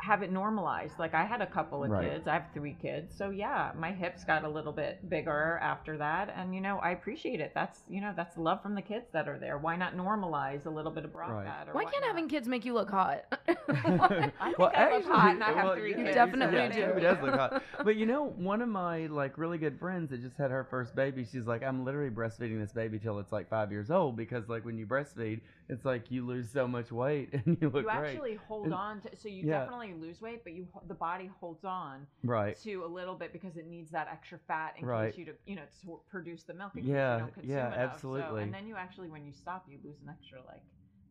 have 0.00 0.22
it 0.22 0.30
normalized? 0.32 0.98
Like, 0.98 1.14
I 1.14 1.24
had 1.24 1.40
a 1.40 1.46
couple 1.46 1.82
of 1.84 1.90
Right. 1.90 2.10
kids, 2.10 2.26
I 2.26 2.34
have 2.34 2.46
three 2.52 2.74
kids. 2.80 3.14
So, 3.16 3.30
yeah, 3.30 3.72
my 3.78 3.92
hips 3.92 4.24
got 4.24 4.44
a 4.44 4.48
little 4.48 4.72
bit 4.72 5.08
bigger 5.08 5.58
after 5.62 5.96
that. 5.98 6.32
And, 6.36 6.54
you 6.54 6.60
know, 6.60 6.78
I 6.78 6.90
appreciate 6.90 7.40
it. 7.40 7.52
That's, 7.54 7.80
you 7.88 8.00
know, 8.00 8.12
that's 8.16 8.36
love 8.36 8.62
from 8.62 8.74
the 8.74 8.82
kids 8.82 9.06
that 9.12 9.28
are 9.28 9.38
there. 9.38 9.56
Why 9.58 9.76
not 9.76 9.96
normalize 9.96 10.66
a 10.66 10.70
little 10.70 10.92
bit 10.92 11.04
of 11.04 11.12
bra 11.12 11.28
Right. 11.30 11.46
fat? 11.46 11.68
Or 11.68 11.74
Why 11.74 11.82
can't 11.84 11.94
whatnot? 11.94 12.08
having 12.10 12.28
kids 12.28 12.48
make 12.48 12.64
you 12.64 12.74
look 12.74 12.90
hot? 12.90 13.24
I 13.68 14.52
think 14.56 14.60
I 14.74 14.90
look 14.92 15.06
hot 15.06 15.34
and 15.34 15.44
I 15.44 15.52
have 15.52 15.76
three 15.76 15.90
You 15.90 15.96
kids, 15.96 16.14
definitely 16.14 16.56
yeah, 16.56 16.68
do. 16.68 16.92
She 16.96 17.00
does 17.00 17.22
look 17.22 17.34
hot. 17.34 17.62
But 17.84 17.96
you 17.96 18.06
know, 18.06 18.24
one 18.36 18.62
of 18.62 18.68
my 18.68 19.06
like 19.06 19.38
really 19.38 19.58
good 19.58 19.78
friends 19.78 20.10
that 20.10 20.22
just 20.22 20.36
had 20.36 20.50
her 20.50 20.64
first 20.64 20.94
baby, 20.94 21.24
she's 21.30 21.46
like, 21.46 21.62
I'm 21.62 21.84
literally 21.84 22.10
breastfeeding 22.10 22.60
this 22.60 22.72
baby 22.72 22.98
till 22.98 23.18
it's 23.18 23.32
like 23.32 23.48
five 23.48 23.70
years 23.72 23.90
old 23.90 24.16
because 24.16 24.48
like 24.48 24.64
when 24.64 24.76
you 24.78 24.86
breastfeed, 24.86 25.40
it's 25.68 25.84
like 25.84 26.10
you 26.10 26.26
lose 26.26 26.50
so 26.50 26.68
much 26.68 26.92
weight 26.92 27.30
and 27.46 27.56
you 27.60 27.68
look 27.70 27.84
You 27.84 27.90
great. 27.90 28.10
actually 28.14 28.34
hold 28.34 28.66
And- 28.66 28.74
on 28.74 29.00
to, 29.02 29.16
so 29.16 29.28
you 29.28 29.44
Yeah. 29.46 29.60
definitely 29.60 29.94
lose 29.94 30.20
weight, 30.20 30.44
but 30.44 30.52
you 30.52 30.66
the 30.88 30.94
body 30.94 31.30
holds 31.40 31.64
on 31.64 32.06
right. 32.22 32.58
to 32.62 32.84
a 32.84 32.86
little 32.86 33.14
bit 33.14 33.32
because 33.32 33.56
it 33.56 33.66
needs 33.66 33.90
that 33.92 34.08
extra 34.10 34.38
fat 34.46 34.74
in 34.78 34.84
Right. 34.86 35.10
case 35.10 35.18
you 35.18 35.24
to 35.26 35.32
you 35.46 35.56
know 35.56 35.62
to 35.82 36.00
produce 36.10 36.42
the 36.42 36.54
milk. 36.54 36.72
in 36.74 36.82
case 36.82 36.90
Yeah, 36.90 37.14
you 37.14 37.20
don't 37.22 37.34
consume 37.34 37.50
yeah, 37.50 37.66
enough. 37.68 37.74
So- 37.76 37.94
absolutely. 38.16 38.42
and 38.42 38.52
then 38.54 38.66
you 38.66 38.76
actually, 38.76 39.08
when 39.08 39.24
you 39.24 39.32
stop, 39.32 39.64
you 39.68 39.78
lose 39.84 39.96
an 40.02 40.10
extra 40.10 40.40
like 40.46 40.62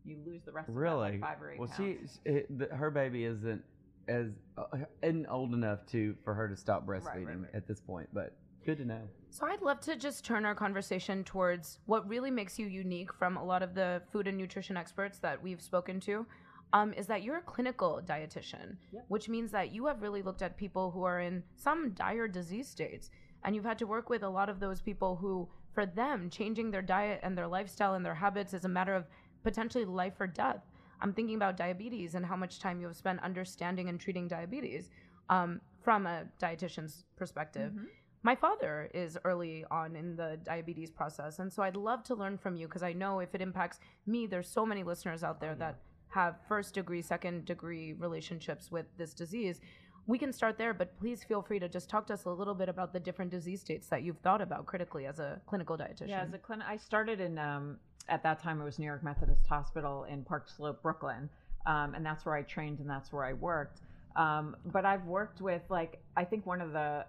you 0.05 0.17
lose 0.25 0.41
the 0.43 0.51
rest 0.51 0.67
of 0.67 0.75
that, 0.75 0.79
Really? 0.81 1.11
like 1.13 1.21
five 1.21 1.41
or 1.41 1.51
eight 1.51 1.59
Well, 1.59 1.69
pounds. 1.69 1.77
she, 2.25 2.29
she 2.29 2.35
it, 2.37 2.57
the, 2.59 2.67
her 2.75 2.91
baby 2.91 3.23
isn't 3.25 3.63
as 4.09 4.27
uh, 4.57 4.65
isn't 5.01 5.27
old 5.27 5.53
enough 5.53 5.85
to 5.87 6.13
for 6.25 6.33
her 6.33 6.47
to 6.49 6.57
stop 6.57 6.85
breastfeeding 6.85 7.25
right, 7.25 7.39
right. 7.39 7.55
at 7.55 7.67
this 7.67 7.79
point, 7.79 8.09
but 8.13 8.35
good 8.65 8.77
to 8.77 8.85
know. 8.85 9.01
So 9.29 9.45
I'd 9.47 9.61
love 9.61 9.79
to 9.81 9.95
just 9.95 10.23
turn 10.23 10.45
our 10.45 10.55
conversation 10.55 11.23
towards 11.23 11.79
what 11.85 12.07
really 12.07 12.31
makes 12.31 12.59
you 12.59 12.67
unique 12.67 13.11
from 13.13 13.35
a 13.37 13.43
lot 13.43 13.63
of 13.63 13.73
the 13.73 14.01
food 14.11 14.27
and 14.27 14.37
nutrition 14.37 14.77
experts 14.77 15.19
that 15.19 15.41
we've 15.41 15.61
spoken 15.61 15.99
to. 16.01 16.25
Um, 16.71 16.91
is 16.93 17.05
that 17.05 17.21
you're 17.21 17.37
a 17.37 17.41
clinical 17.41 18.01
dietitian, 18.03 18.77
Yep. 18.91 19.05
which 19.07 19.29
means 19.29 19.51
that 19.51 19.71
you 19.71 19.85
have 19.85 20.01
really 20.01 20.23
looked 20.23 20.41
at 20.41 20.57
people 20.57 20.89
who 20.89 21.03
are 21.03 21.19
in 21.19 21.43
some 21.55 21.91
dire 21.91 22.27
disease 22.27 22.67
states, 22.67 23.11
and 23.43 23.55
you've 23.55 23.63
had 23.63 23.77
to 23.77 23.85
work 23.85 24.09
with 24.09 24.23
a 24.23 24.29
lot 24.29 24.49
of 24.49 24.59
those 24.59 24.81
people 24.81 25.15
who, 25.17 25.47
for 25.73 25.85
them, 25.85 26.31
changing 26.31 26.71
their 26.71 26.81
diet 26.81 27.19
and 27.21 27.37
their 27.37 27.45
lifestyle 27.47 27.93
and 27.93 28.03
their 28.03 28.15
habits 28.15 28.55
is 28.55 28.65
a 28.65 28.69
matter 28.69 28.95
of 28.95 29.05
potentially 29.43 29.85
life 29.85 30.19
or 30.19 30.25
death. 30.25 30.63
I'm 30.99 31.13
thinking 31.13 31.35
about 31.35 31.57
diabetes 31.57 32.15
and 32.15 32.25
how 32.25 32.35
much 32.35 32.57
time 32.59 32.79
you 32.79 32.87
have 32.87 32.95
spent 32.95 33.19
understanding 33.21 33.87
and 33.89 33.99
treating 33.99 34.27
diabetes 34.27 34.89
um, 35.29 35.61
from 35.83 36.07
a 36.07 36.23
dietitian's 36.41 37.05
perspective 37.17 37.71
Mhm. 37.73 37.85
My 38.23 38.35
father 38.35 38.89
is 38.93 39.17
early 39.25 39.65
on 39.69 39.95
in 39.95 40.15
the 40.15 40.39
diabetes 40.43 40.89
process 40.89 41.39
and 41.39 41.51
so 41.51 41.61
i'd 41.63 41.75
love 41.75 42.03
to 42.03 42.15
learn 42.15 42.37
from 42.37 42.55
you 42.55 42.67
because 42.67 42.83
i 42.83 42.93
know 42.93 43.19
if 43.19 43.35
it 43.35 43.41
impacts 43.41 43.79
me 44.07 44.25
there's 44.25 44.47
so 44.49 44.65
many 44.65 44.83
listeners 44.83 45.23
out 45.23 45.39
there 45.41 45.55
that 45.55 45.79
have 46.09 46.35
first 46.47 46.73
degree 46.73 47.01
second 47.01 47.43
degree 47.45 47.93
relationships 47.93 48.71
with 48.71 48.85
this 48.97 49.13
disease 49.13 49.59
we 50.07 50.17
can 50.17 50.31
start 50.33 50.57
there 50.57 50.73
but 50.73 50.97
please 50.99 51.23
feel 51.23 51.41
free 51.41 51.59
to 51.59 51.67
just 51.69 51.89
talk 51.89 52.05
to 52.07 52.13
us 52.13 52.25
a 52.25 52.29
little 52.29 52.53
bit 52.53 52.69
about 52.69 52.93
the 52.93 52.99
different 52.99 53.31
disease 53.31 53.61
states 53.61 53.87
that 53.87 54.03
you've 54.03 54.19
thought 54.19 54.41
about 54.41 54.65
critically 54.65 55.05
as 55.05 55.19
a 55.19 55.39
clinical 55.47 55.77
dietitian 55.77 56.09
Yeah, 56.09 56.21
as 56.23 56.33
a 56.33 56.37
clinic, 56.37 56.65
I 56.69 56.77
started 56.77 57.19
in 57.21 57.37
um, 57.39 57.77
at 58.09 58.21
that 58.23 58.39
time 58.41 58.59
it 58.61 58.65
was 58.65 58.79
New 58.79 58.85
York 58.85 59.01
Methodist 59.03 59.47
Hospital 59.47 60.03
in 60.03 60.23
Park 60.23 60.49
Slope, 60.49 60.81
Brooklyn. 60.83 61.29
um, 61.65 61.95
and 61.95 62.05
that's 62.05 62.25
where 62.25 62.35
I 62.35 62.41
trained 62.41 62.79
and 62.79 62.89
that's 62.89 63.13
where 63.13 63.23
I 63.23 63.31
worked. 63.33 63.79
Um, 64.17 64.57
but 64.65 64.85
I've 64.85 65.05
worked 65.05 65.39
with 65.41 65.61
like 65.69 66.01
I 66.17 66.25
think 66.25 66.45
one 66.45 66.59
of 66.61 66.73
the 66.73 67.05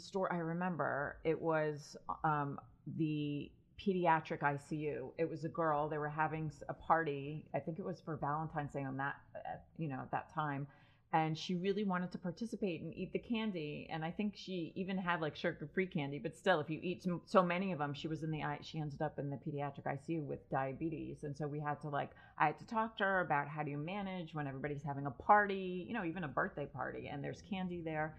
store 0.00 0.32
I 0.32 0.38
remember 0.38 1.18
it 1.24 1.40
was 1.40 1.96
um, 2.24 2.58
the 2.96 3.50
pediatric 3.78 4.40
ICU. 4.40 5.10
It 5.18 5.28
was 5.28 5.44
a 5.44 5.48
girl. 5.48 5.88
They 5.88 5.98
were 5.98 6.08
having 6.08 6.50
a 6.68 6.74
party. 6.74 7.44
I 7.54 7.58
think 7.58 7.78
it 7.78 7.84
was 7.84 8.00
for 8.00 8.16
Valentine's 8.16 8.72
Day 8.72 8.84
on 8.84 8.96
that, 8.98 9.16
uh, 9.34 9.58
you 9.78 9.88
know, 9.88 10.00
at 10.00 10.10
that 10.12 10.34
time. 10.34 10.66
And 11.12 11.38
she 11.38 11.54
really 11.54 11.84
wanted 11.84 12.10
to 12.12 12.18
participate 12.18 12.82
and 12.82 12.92
eat 12.94 13.12
the 13.12 13.18
candy. 13.18 13.88
And 13.90 14.04
I 14.04 14.10
think 14.10 14.34
she 14.36 14.72
even 14.74 14.98
had 14.98 15.20
like 15.20 15.36
sugar-free 15.36 15.86
candy. 15.86 16.18
But 16.18 16.36
still, 16.36 16.60
if 16.60 16.68
you 16.68 16.80
eat 16.82 17.06
so 17.24 17.42
many 17.42 17.72
of 17.72 17.78
them, 17.78 17.94
she 17.94 18.08
was 18.08 18.22
in 18.22 18.30
the. 18.30 18.42
She 18.62 18.80
ended 18.80 19.00
up 19.00 19.18
in 19.18 19.30
the 19.30 19.36
pediatric 19.36 19.84
ICU 19.84 20.24
with 20.24 20.48
diabetes. 20.50 21.18
And 21.22 21.36
so 21.36 21.46
we 21.46 21.60
had 21.60 21.80
to 21.82 21.88
like, 21.88 22.10
I 22.38 22.46
had 22.46 22.58
to 22.58 22.66
talk 22.66 22.98
to 22.98 23.04
her 23.04 23.20
about 23.20 23.48
how 23.48 23.62
do 23.62 23.70
you 23.70 23.78
manage 23.78 24.34
when 24.34 24.46
everybody's 24.46 24.82
having 24.82 25.06
a 25.06 25.10
party, 25.10 25.86
you 25.86 25.94
know, 25.94 26.04
even 26.04 26.24
a 26.24 26.28
birthday 26.28 26.66
party, 26.66 27.08
and 27.10 27.22
there's 27.22 27.42
candy 27.48 27.80
there. 27.82 28.14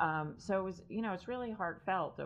Um, 0.00 0.34
so 0.38 0.58
it 0.58 0.64
was, 0.64 0.82
you 0.88 1.02
know, 1.02 1.12
it's 1.12 1.28
really 1.28 1.50
heartfelt 1.50 2.20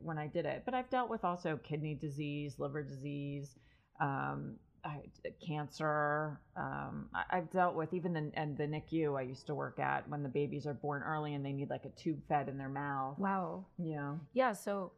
when 0.00 0.18
I 0.18 0.26
did 0.26 0.46
it. 0.46 0.62
But 0.64 0.74
I've 0.74 0.90
dealt 0.90 1.10
with 1.10 1.24
also 1.24 1.58
kidney 1.62 1.94
disease, 1.94 2.54
liver 2.58 2.82
disease, 2.82 3.56
um, 4.00 4.56
I, 4.84 5.00
cancer. 5.46 6.40
Um, 6.56 7.08
I, 7.14 7.38
I've 7.38 7.50
dealt 7.50 7.74
with 7.74 7.92
even 7.92 8.14
the 8.14 8.30
and 8.34 8.56
the 8.56 8.64
NICU 8.64 9.18
I 9.18 9.22
used 9.22 9.46
to 9.48 9.54
work 9.54 9.78
at 9.78 10.08
when 10.08 10.22
the 10.22 10.28
babies 10.28 10.66
are 10.66 10.74
born 10.74 11.02
early 11.02 11.34
and 11.34 11.44
they 11.44 11.52
need 11.52 11.68
like 11.68 11.84
a 11.84 11.90
tube 11.90 12.20
fed 12.28 12.48
in 12.48 12.56
their 12.56 12.70
mouth. 12.70 13.18
Wow. 13.18 13.66
Yeah. 13.78 14.14
Yeah. 14.32 14.52
So 14.52 14.92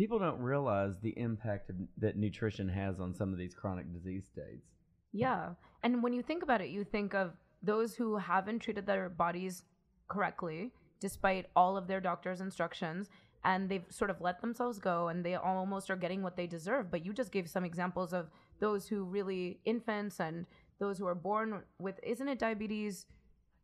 People 0.00 0.18
don't 0.18 0.40
realize 0.40 0.98
the 1.02 1.12
impact 1.18 1.68
of, 1.68 1.76
that 1.98 2.16
nutrition 2.16 2.70
has 2.70 3.00
on 3.00 3.14
some 3.14 3.32
of 3.32 3.38
these 3.38 3.54
chronic 3.54 3.92
disease 3.92 4.24
states. 4.24 4.64
Yeah. 5.12 5.50
And 5.82 6.02
when 6.02 6.14
you 6.14 6.22
think 6.22 6.42
about 6.42 6.62
it, 6.62 6.70
you 6.70 6.84
think 6.84 7.14
of 7.14 7.32
those 7.62 7.94
who 7.94 8.16
haven't 8.16 8.60
treated 8.60 8.86
their 8.86 9.10
bodies 9.10 9.64
correctly, 10.08 10.72
despite 11.00 11.46
all 11.56 11.76
of 11.76 11.86
their 11.86 12.00
doctor's 12.00 12.40
instructions, 12.40 13.08
and 13.44 13.68
they've 13.68 13.86
sort 13.88 14.10
of 14.10 14.20
let 14.20 14.40
themselves 14.40 14.78
go 14.78 15.08
and 15.08 15.24
they 15.24 15.34
almost 15.34 15.90
are 15.90 15.96
getting 15.96 16.22
what 16.22 16.36
they 16.36 16.46
deserve. 16.46 16.90
But 16.90 17.04
you 17.04 17.12
just 17.12 17.32
gave 17.32 17.48
some 17.48 17.64
examples 17.64 18.12
of 18.12 18.30
those 18.58 18.86
who 18.86 19.04
really, 19.04 19.60
infants 19.64 20.20
and 20.20 20.46
those 20.78 20.98
who 20.98 21.06
are 21.06 21.14
born 21.14 21.62
with, 21.78 21.98
isn't 22.02 22.28
it 22.28 22.38
diabetes? 22.38 23.06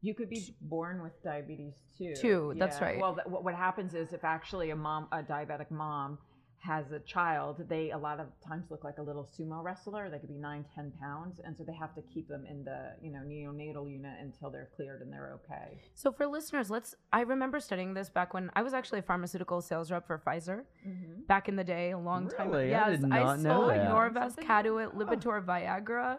You 0.02 0.14
could 0.14 0.30
be 0.30 0.54
born 0.60 1.02
with 1.02 1.12
diabetes 1.22 1.74
too. 1.98 2.14
Too, 2.14 2.54
that's 2.56 2.80
right. 2.80 2.98
Well, 3.00 3.14
th- 3.14 3.26
what 3.26 3.44
what 3.44 3.54
happens 3.54 3.94
is 3.94 4.12
if 4.12 4.24
actually 4.24 4.70
a 4.70 4.76
mom, 4.76 5.08
a 5.10 5.22
diabetic 5.22 5.70
mom, 5.70 6.18
has 6.60 6.90
a 6.90 6.98
child, 7.00 7.62
they 7.68 7.90
a 7.92 7.98
lot 7.98 8.18
of 8.18 8.26
times 8.46 8.64
look 8.70 8.82
like 8.82 8.98
a 8.98 9.02
little 9.02 9.24
sumo 9.38 9.62
wrestler. 9.62 10.10
They 10.10 10.18
could 10.18 10.28
be 10.28 10.34
nine, 10.38 10.64
ten 10.74 10.92
pounds, 11.00 11.40
and 11.44 11.56
so 11.56 11.62
they 11.64 11.74
have 11.74 11.94
to 11.94 12.02
keep 12.12 12.28
them 12.28 12.44
in 12.48 12.64
the 12.64 12.92
you 13.00 13.12
know 13.12 13.20
neonatal 13.20 13.90
unit 13.90 14.14
until 14.20 14.50
they're 14.50 14.68
cleared 14.74 15.00
and 15.02 15.12
they're 15.12 15.38
okay. 15.44 15.78
So 15.94 16.10
for 16.10 16.26
listeners, 16.26 16.68
let's, 16.70 16.94
I 17.12 17.20
remember 17.20 17.60
studying 17.60 17.94
this 17.94 18.08
back 18.08 18.34
when 18.34 18.50
I 18.54 18.62
was 18.62 18.74
actually 18.74 18.98
a 18.98 19.02
pharmaceutical 19.02 19.60
sales 19.60 19.90
rep 19.90 20.06
for 20.06 20.18
Pfizer 20.26 20.62
Mm-hmm. 20.86 21.22
back 21.26 21.48
in 21.48 21.56
the 21.56 21.64
day, 21.64 21.90
a 21.92 21.98
long 21.98 22.28
time 22.28 22.48
ago. 22.48 22.58
Really? 22.58 22.74
I 22.74 22.90
did 22.90 23.02
not 23.02 23.40
know 23.40 23.60
sold 23.60 23.70
that. 23.70 23.88
Norvasc, 23.90 24.34
Something- 24.36 24.46
Caduet, 24.46 24.94
Lipitor, 24.96 25.44
Viagra. 25.44 26.18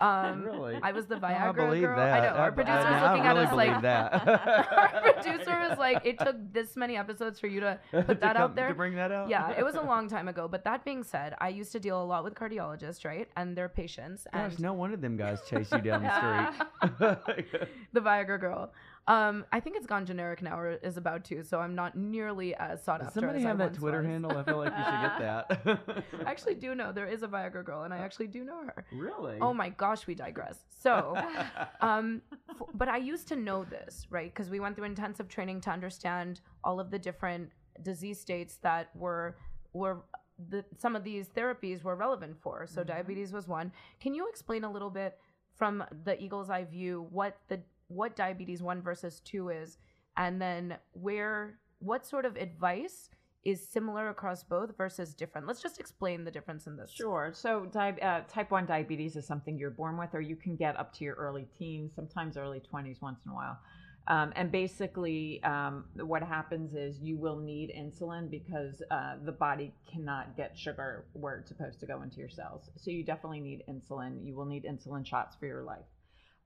Um, 0.00 0.42
Really? 0.44 0.78
I 0.82 0.92
was 0.92 1.06
the 1.06 1.16
I 1.16 1.34
Viagra 1.34 1.54
believe 1.56 1.82
girl. 1.82 1.96
that. 1.96 2.22
I 2.22 2.26
know. 2.30 2.36
Our 2.36 2.46
I- 2.48 2.50
producer's 2.50 2.84
I- 2.84 2.98
I 2.98 3.10
looking 3.12 3.26
at 3.26 3.32
really 3.34 3.46
us 3.46 3.52
like. 3.54 3.82
that. 3.82 4.28
our 4.94 5.12
producer 5.12 5.68
was 5.68 5.78
like, 5.78 6.04
"It 6.04 6.18
took 6.18 6.36
this 6.52 6.76
many 6.76 6.96
episodes 6.96 7.38
for 7.40 7.46
you 7.46 7.60
to 7.60 7.78
put 7.90 8.06
To 8.08 8.14
that 8.14 8.36
out 8.36 8.54
there." 8.54 8.68
To 8.68 8.74
bring 8.74 8.94
that 8.96 9.10
out? 9.12 9.28
yeah, 9.28 9.50
it 9.58 9.64
was 9.64 9.73
a 9.74 9.82
long 9.82 10.08
time 10.08 10.28
ago. 10.28 10.48
But 10.48 10.64
that 10.64 10.84
being 10.84 11.02
said, 11.02 11.34
I 11.40 11.48
used 11.48 11.72
to 11.72 11.80
deal 11.80 12.02
a 12.02 12.04
lot 12.04 12.24
with 12.24 12.34
cardiologists, 12.34 13.04
right, 13.04 13.28
and 13.36 13.56
their 13.56 13.68
patients, 13.68 14.26
Gosh, 14.32 14.52
and 14.52 14.60
no 14.60 14.72
one 14.72 14.92
of 14.92 15.00
them 15.00 15.16
guys 15.16 15.40
chase 15.48 15.70
you 15.72 15.80
down 15.80 16.02
the 16.02 16.14
street. 16.16 17.68
the 17.92 18.00
Viagra 18.00 18.40
girl. 18.40 18.72
Um, 19.06 19.44
I 19.52 19.60
think 19.60 19.76
it's 19.76 19.86
gone 19.86 20.06
generic 20.06 20.40
now, 20.40 20.58
or 20.58 20.70
is 20.82 20.96
about 20.96 21.24
to. 21.24 21.44
So 21.44 21.60
I'm 21.60 21.74
not 21.74 21.94
nearly 21.94 22.54
as 22.54 22.82
sought 22.82 23.00
Does 23.00 23.08
after. 23.08 23.20
somebody 23.20 23.40
as 23.40 23.44
I 23.44 23.48
have 23.48 23.58
that 23.58 23.74
Twitter 23.74 23.98
was. 23.98 24.06
handle? 24.06 24.36
I 24.38 24.42
feel 24.44 24.56
like 24.56 24.72
you 24.78 24.82
should 24.84 25.02
get 25.02 25.18
that. 25.18 26.04
I 26.26 26.30
actually 26.30 26.54
do 26.54 26.74
know 26.74 26.90
there 26.90 27.06
is 27.06 27.22
a 27.22 27.28
Viagra 27.28 27.62
girl, 27.62 27.82
and 27.82 27.92
I 27.92 27.98
actually 27.98 28.28
do 28.28 28.44
know 28.44 28.62
her. 28.64 28.84
really? 28.92 29.36
Oh 29.42 29.52
my 29.52 29.68
gosh, 29.68 30.06
we 30.06 30.14
digress. 30.14 30.58
So, 30.80 31.16
um, 31.82 32.22
f- 32.32 32.62
but 32.72 32.88
I 32.88 32.96
used 32.96 33.28
to 33.28 33.36
know 33.36 33.64
this, 33.64 34.06
right? 34.08 34.32
Because 34.32 34.48
we 34.48 34.58
went 34.58 34.74
through 34.76 34.86
intensive 34.86 35.28
training 35.28 35.60
to 35.62 35.70
understand 35.70 36.40
all 36.62 36.80
of 36.80 36.90
the 36.90 36.98
different 36.98 37.50
disease 37.82 38.18
states 38.18 38.56
that 38.62 38.88
were 38.96 39.36
were 39.74 40.04
the 40.48 40.64
some 40.78 40.96
of 40.96 41.04
these 41.04 41.28
therapies 41.28 41.82
were 41.82 41.94
relevant 41.96 42.40
for. 42.40 42.66
So 42.66 42.82
Mhm. 42.82 42.86
diabetes 42.86 43.32
was 43.32 43.46
one. 43.46 43.72
Can 44.00 44.14
you 44.14 44.28
explain 44.28 44.64
a 44.64 44.70
little 44.70 44.90
bit 44.90 45.18
from 45.54 45.84
the 46.04 46.20
eagle's 46.22 46.48
eye 46.50 46.64
view 46.64 47.02
what 47.10 47.36
the 47.48 47.62
what 47.88 48.16
diabetes 48.16 48.62
one 48.62 48.80
versus 48.80 49.20
two 49.20 49.50
is, 49.50 49.78
and 50.16 50.40
then 50.40 50.78
where 50.92 51.60
what 51.80 52.06
sort 52.06 52.24
of 52.24 52.34
advice 52.36 53.10
is 53.44 53.68
similar 53.68 54.08
across 54.08 54.42
both 54.42 54.74
versus 54.76 55.12
different? 55.14 55.46
Let's 55.46 55.60
just 55.60 55.78
explain 55.78 56.24
the 56.24 56.30
difference 56.30 56.66
in 56.66 56.76
this. 56.76 56.90
Sure. 56.90 57.30
So, 57.34 57.66
di- 57.66 58.00
uh, 58.00 58.22
type 58.22 58.50
1 58.50 58.64
diabetes 58.64 59.16
is 59.16 59.26
something 59.26 59.58
you're 59.58 59.70
born 59.70 59.98
with, 59.98 60.14
or 60.14 60.20
you 60.22 60.34
can 60.34 60.56
get 60.56 60.78
up 60.78 60.94
to 60.94 61.04
your 61.04 61.14
early 61.16 61.44
teens, 61.58 61.94
sometimes 61.94 62.38
early 62.38 62.60
20s 62.60 63.02
once 63.02 63.22
in 63.26 63.32
a 63.32 63.34
while. 63.34 63.58
Um, 64.06 64.32
and 64.36 64.52
basically, 64.52 65.42
um, 65.44 65.86
what 65.94 66.22
happens 66.22 66.74
is 66.74 67.00
you 67.00 67.16
will 67.16 67.38
need 67.38 67.72
insulin 67.76 68.30
because 68.30 68.82
uh, 68.90 69.14
the 69.24 69.32
body 69.32 69.72
cannot 69.90 70.36
get 70.36 70.58
sugar 70.58 71.06
where 71.14 71.36
it's 71.36 71.48
supposed 71.48 71.80
to 71.80 71.86
go 71.86 72.02
into 72.02 72.18
your 72.18 72.28
cells. 72.28 72.68
So, 72.76 72.90
you 72.90 73.02
definitely 73.02 73.40
need 73.40 73.62
insulin. 73.68 74.24
You 74.24 74.36
will 74.36 74.44
need 74.44 74.64
insulin 74.64 75.06
shots 75.06 75.36
for 75.36 75.46
your 75.46 75.62
life. 75.62 75.86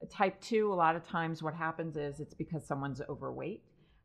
Type 0.08 0.40
2, 0.40 0.72
a 0.72 0.74
lot 0.74 0.94
of 0.94 1.04
times, 1.08 1.42
what 1.42 1.54
happens 1.54 1.96
is 1.96 2.20
it's 2.20 2.34
because 2.34 2.64
someone's 2.64 3.00
overweight. 3.08 3.64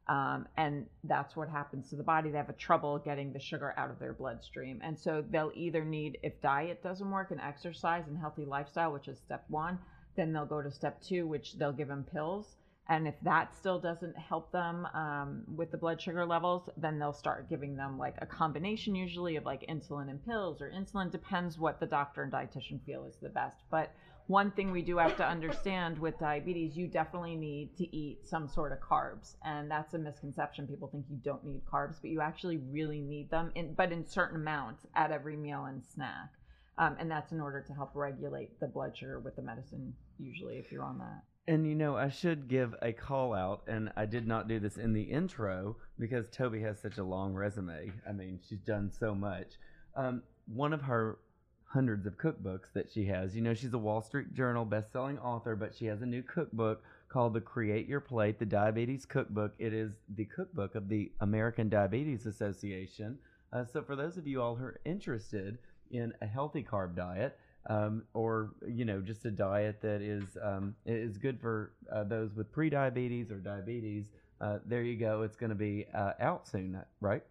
Um, 0.10 0.48
and 0.58 0.88
that's 1.06 1.36
what 1.36 1.48
happens 1.48 1.90
to 1.90 1.96
the 1.96 2.04
body. 2.04 2.30
They 2.30 2.38
have 2.38 2.50
a 2.50 2.54
trouble 2.54 3.00
getting 3.00 3.32
the 3.32 3.40
sugar 3.40 3.74
out 3.78 3.90
of 3.90 4.00
their 4.00 4.14
bloodstream. 4.14 4.82
And 4.84 5.00
so 5.00 5.24
they'll 5.30 5.52
either 5.56 5.86
need, 5.86 6.18
if 6.24 6.42
diet 6.42 6.84
doesn't 6.84 7.10
work, 7.10 7.32
and 7.32 7.40
exercise 7.40 8.04
and 8.08 8.18
healthy 8.18 8.46
lifestyle, 8.46 8.92
which 8.92 9.08
is 9.08 9.20
step 9.20 9.46
one, 9.48 9.80
then 10.18 10.34
they'll 10.34 10.46
go 10.46 10.62
to 10.62 10.72
step 10.72 11.02
two, 11.02 11.26
which 11.28 11.58
they'll 11.58 11.72
give 11.72 11.88
them 11.88 12.06
pills. 12.12 12.58
And 12.90 13.08
if 13.08 13.16
that 13.22 13.56
still 13.56 13.80
doesn't 13.80 14.18
help 14.18 14.52
them 14.52 14.86
um, 14.94 15.44
with 15.56 15.72
the 15.72 15.78
blood 15.78 16.02
sugar 16.02 16.26
levels, 16.26 16.70
then 16.76 17.00
they'll 17.00 17.14
start 17.14 17.50
giving 17.50 17.78
them 17.78 17.98
like 17.98 18.16
a 18.20 18.26
combination, 18.26 18.94
usually 18.94 19.38
of 19.38 19.46
like 19.46 19.66
insulin 19.68 20.10
and 20.10 20.24
pills 20.26 20.62
or 20.62 20.70
insulin, 20.70 21.10
depends 21.10 21.58
what 21.58 21.80
the 21.80 21.86
doctor 21.86 22.24
and 22.24 22.32
dietitian 22.32 22.84
feel 22.86 23.06
is 23.06 23.16
the 23.22 23.30
best. 23.30 23.64
But 23.72 23.94
one 24.28 24.52
thing 24.52 24.72
we 24.72 24.82
do 24.82 24.98
have 24.98 25.16
to 25.18 25.26
understand 25.26 25.98
with 25.98 26.20
diabetes, 26.20 26.76
you 26.76 26.88
definitely 26.88 27.36
need 27.36 27.76
to 27.78 27.96
eat 27.96 28.28
some 28.28 28.48
sort 28.50 28.74
of 28.74 28.80
carbs. 28.80 29.36
And 29.46 29.72
that's 29.72 29.94
a 29.94 29.98
misconception. 29.98 30.68
People 30.68 30.90
think 30.90 31.06
you 31.10 31.20
don't 31.24 31.46
need 31.46 31.62
carbs, 31.66 32.02
but 32.02 32.10
you 32.10 32.20
actually 32.20 32.58
really 32.58 33.00
need 33.00 33.30
them, 33.30 33.52
in, 33.56 33.74
but 33.74 33.92
in 33.92 34.06
certain 34.06 34.42
amounts 34.42 34.86
at 34.96 35.12
every 35.12 35.38
meal 35.38 35.66
and 35.66 35.84
snack. 35.86 36.32
Um, 36.78 36.96
and 37.00 37.10
that's 37.10 37.32
in 37.32 37.40
order 37.40 37.62
to 37.62 37.74
help 37.74 37.92
regulate 37.96 38.60
the 38.60 38.68
blood 38.68 38.98
sugar 38.98 39.20
with 39.20 39.36
the 39.36 39.42
medicine, 39.42 39.94
usually, 40.20 40.58
if 40.58 40.72
you're 40.72 40.84
on 40.84 40.98
that. 41.00 41.22
And 41.46 41.68
you 41.68 41.76
know, 41.76 41.98
I 41.98 42.10
should 42.10 42.48
give 42.48 42.74
a 42.82 42.94
call 42.94 43.34
out, 43.34 43.64
and 43.68 43.92
I 43.98 44.06
did 44.06 44.26
not 44.26 44.48
do 44.48 44.60
this 44.60 44.78
in 44.78 44.94
the 44.94 45.02
intro 45.02 45.76
because 46.00 46.26
Toby 46.32 46.62
has 46.62 46.80
such 46.80 46.98
a 46.98 47.04
long 47.04 47.34
resume. 47.34 47.92
I 48.08 48.14
mean, 48.14 48.40
she's 48.48 48.60
done 48.60 48.90
so 48.98 49.14
much. 49.14 49.48
Um, 49.96 50.24
one 50.48 50.72
of 50.72 50.82
her 50.84 51.20
hundreds 51.66 52.06
of 52.06 52.18
cookbooks 52.18 52.72
that 52.74 52.90
she 52.92 53.06
has, 53.06 53.36
you 53.36 53.42
know, 53.42 53.54
she's 53.54 53.74
a 53.74 53.78
Wall 53.78 54.02
Street 54.02 54.34
Journal 54.34 54.64
best-selling 54.64 55.20
author, 55.20 55.56
but 55.56 55.76
she 55.76 55.86
has 55.88 56.02
a 56.02 56.06
new 56.06 56.22
cookbook 56.22 56.82
called 57.10 57.34
the 57.34 57.42
Create 57.42 57.88
Your 57.88 58.00
Plate, 58.00 58.40
the 58.40 58.46
Diabetes 58.46 59.06
Cookbook. 59.06 59.54
It 59.60 59.74
is 59.74 59.94
the 60.16 60.26
cookbook 60.26 60.76
of 60.76 60.88
the 60.88 61.12
American 61.20 61.68
Diabetes 61.68 62.26
Association. 62.26 63.18
Uh, 63.52 63.66
so 63.66 63.82
for 63.82 63.96
those 63.96 64.18
of 64.18 64.28
you 64.28 64.42
all 64.42 64.56
who 64.56 64.64
are 64.66 64.80
interested 64.86 65.58
in 65.92 66.14
a 66.22 66.26
healthy 66.26 66.64
carb 66.64 66.96
diet, 66.96 67.38
um, 67.68 68.04
or 68.14 68.52
you 68.68 68.86
know 68.86 69.02
just 69.02 69.26
a 69.26 69.32
diet 69.32 69.82
that 69.82 70.02
is 70.02 70.24
um, 70.42 70.76
is 70.86 71.18
good 71.18 71.40
for 71.40 71.74
uh, 71.92 72.04
those 72.04 72.34
with 72.36 72.52
pre-diabetes 72.52 73.32
or 73.32 73.38
diabetes. 73.38 74.06
Uh, 74.42 74.60
there 74.66 74.84
you 74.84 74.98
go. 74.98 75.22
It's 75.22 75.38
going 75.38 75.52
to 75.52 75.56
be 75.56 75.86
uh, 75.94 76.12
out 76.20 76.48
soon, 76.48 76.78
right? 77.00 77.24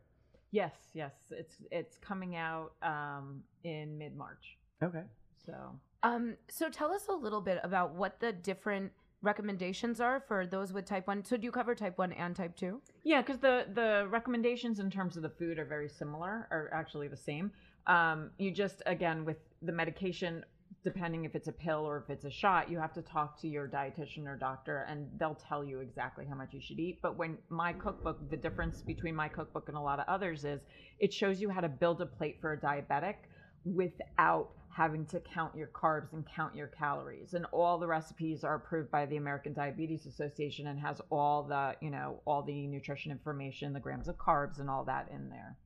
Yes, 0.51 0.75
yes. 0.95 1.13
It's 1.31 1.57
it's 1.71 1.99
coming 1.99 2.37
out 2.37 2.73
um, 2.83 3.43
in 3.65 3.99
mid 3.99 4.17
March. 4.17 4.57
Okay. 4.83 5.03
So 5.45 5.55
Um, 6.03 6.37
so 6.49 6.69
tell 6.69 6.93
us 6.93 7.09
a 7.09 7.13
little 7.13 7.41
bit 7.41 7.61
about 7.63 7.95
what 7.95 8.21
the 8.21 8.33
different 8.33 8.93
recommendations 9.23 10.01
are 10.01 10.21
for 10.27 10.47
those 10.47 10.73
with 10.73 10.85
type 10.85 11.07
1. 11.07 11.25
So 11.25 11.37
do 11.37 11.45
you 11.45 11.53
cover 11.53 11.75
type 11.77 11.97
1 11.97 12.13
and 12.13 12.35
type 12.35 12.57
2? 12.57 12.81
Yeah, 13.05 13.23
because 13.23 13.39
the 13.39 13.67
the 13.73 14.07
recommendations 14.11 14.79
in 14.81 14.91
terms 14.91 15.17
of 15.17 15.23
the 15.23 15.31
food 15.31 15.59
are 15.59 15.65
very 15.65 15.89
similar, 15.89 16.49
are 16.51 16.71
actually 16.73 17.09
the 17.09 17.17
same. 17.17 17.53
Um, 17.87 18.31
you 18.39 18.51
just 18.51 18.83
again 18.87 19.25
with 19.25 19.39
the 19.63 19.73
medication, 19.73 20.45
depending 20.85 21.25
if 21.25 21.35
it's 21.35 21.49
a 21.49 21.53
pill 21.53 21.81
or 21.87 21.99
if 21.99 22.11
it's 22.11 22.25
a 22.25 22.31
shot, 22.31 22.71
you 22.71 22.79
have 22.79 22.93
to 22.95 23.03
talk 23.03 23.41
to 23.41 23.49
your 23.49 23.69
dietitian 23.69 24.27
or 24.27 24.37
doctor, 24.37 24.87
and 24.89 25.09
they'll 25.19 25.39
tell 25.49 25.65
you 25.65 25.81
exactly 25.81 26.25
how 26.29 26.35
much 26.35 26.53
you 26.53 26.61
should 26.61 26.79
eat. 26.79 26.99
But 27.03 27.17
when 27.17 27.39
my 27.49 27.73
cookbook, 27.73 28.31
the 28.31 28.37
difference 28.37 28.83
between 28.83 29.15
my 29.15 29.29
cookbook 29.29 29.69
and 29.69 29.77
a 29.77 29.81
lot 29.81 30.01
of 30.01 30.07
others 30.09 30.45
is, 30.45 30.61
it 30.99 31.13
shows 31.13 31.41
you 31.41 31.51
how 31.51 31.61
to 31.61 31.69
build 31.69 32.01
a 32.01 32.07
plate 32.07 32.39
for 32.41 32.53
a 32.53 32.61
diabetic 32.61 33.17
without 33.65 34.51
having 34.75 35.05
to 35.05 35.21
count 35.21 35.55
your 35.55 35.69
carbs 35.69 36.13
and 36.13 36.25
count 36.35 36.55
your 36.57 36.69
calories 36.69 37.35
and 37.35 37.45
all 37.53 37.79
the 37.79 37.87
recipes 37.87 38.43
are 38.43 38.55
approved 38.55 38.91
by 38.91 39.05
the 39.05 39.17
American 39.17 39.53
Diabetes 39.53 40.07
Association 40.07 40.67
and 40.67 40.81
has 40.81 41.01
all 41.11 41.43
the 41.43 41.77
you 41.81 41.91
know 41.91 42.21
all 42.25 42.43
the 42.43 42.67
nutrition 42.67 43.13
information 43.13 43.73
the 43.73 43.81
grams 43.81 44.09
of 44.09 44.17
carbs 44.17 44.61
and 44.61 44.71
all 44.71 44.85
that 44.85 45.09
in 45.13 45.29
there 45.29 45.57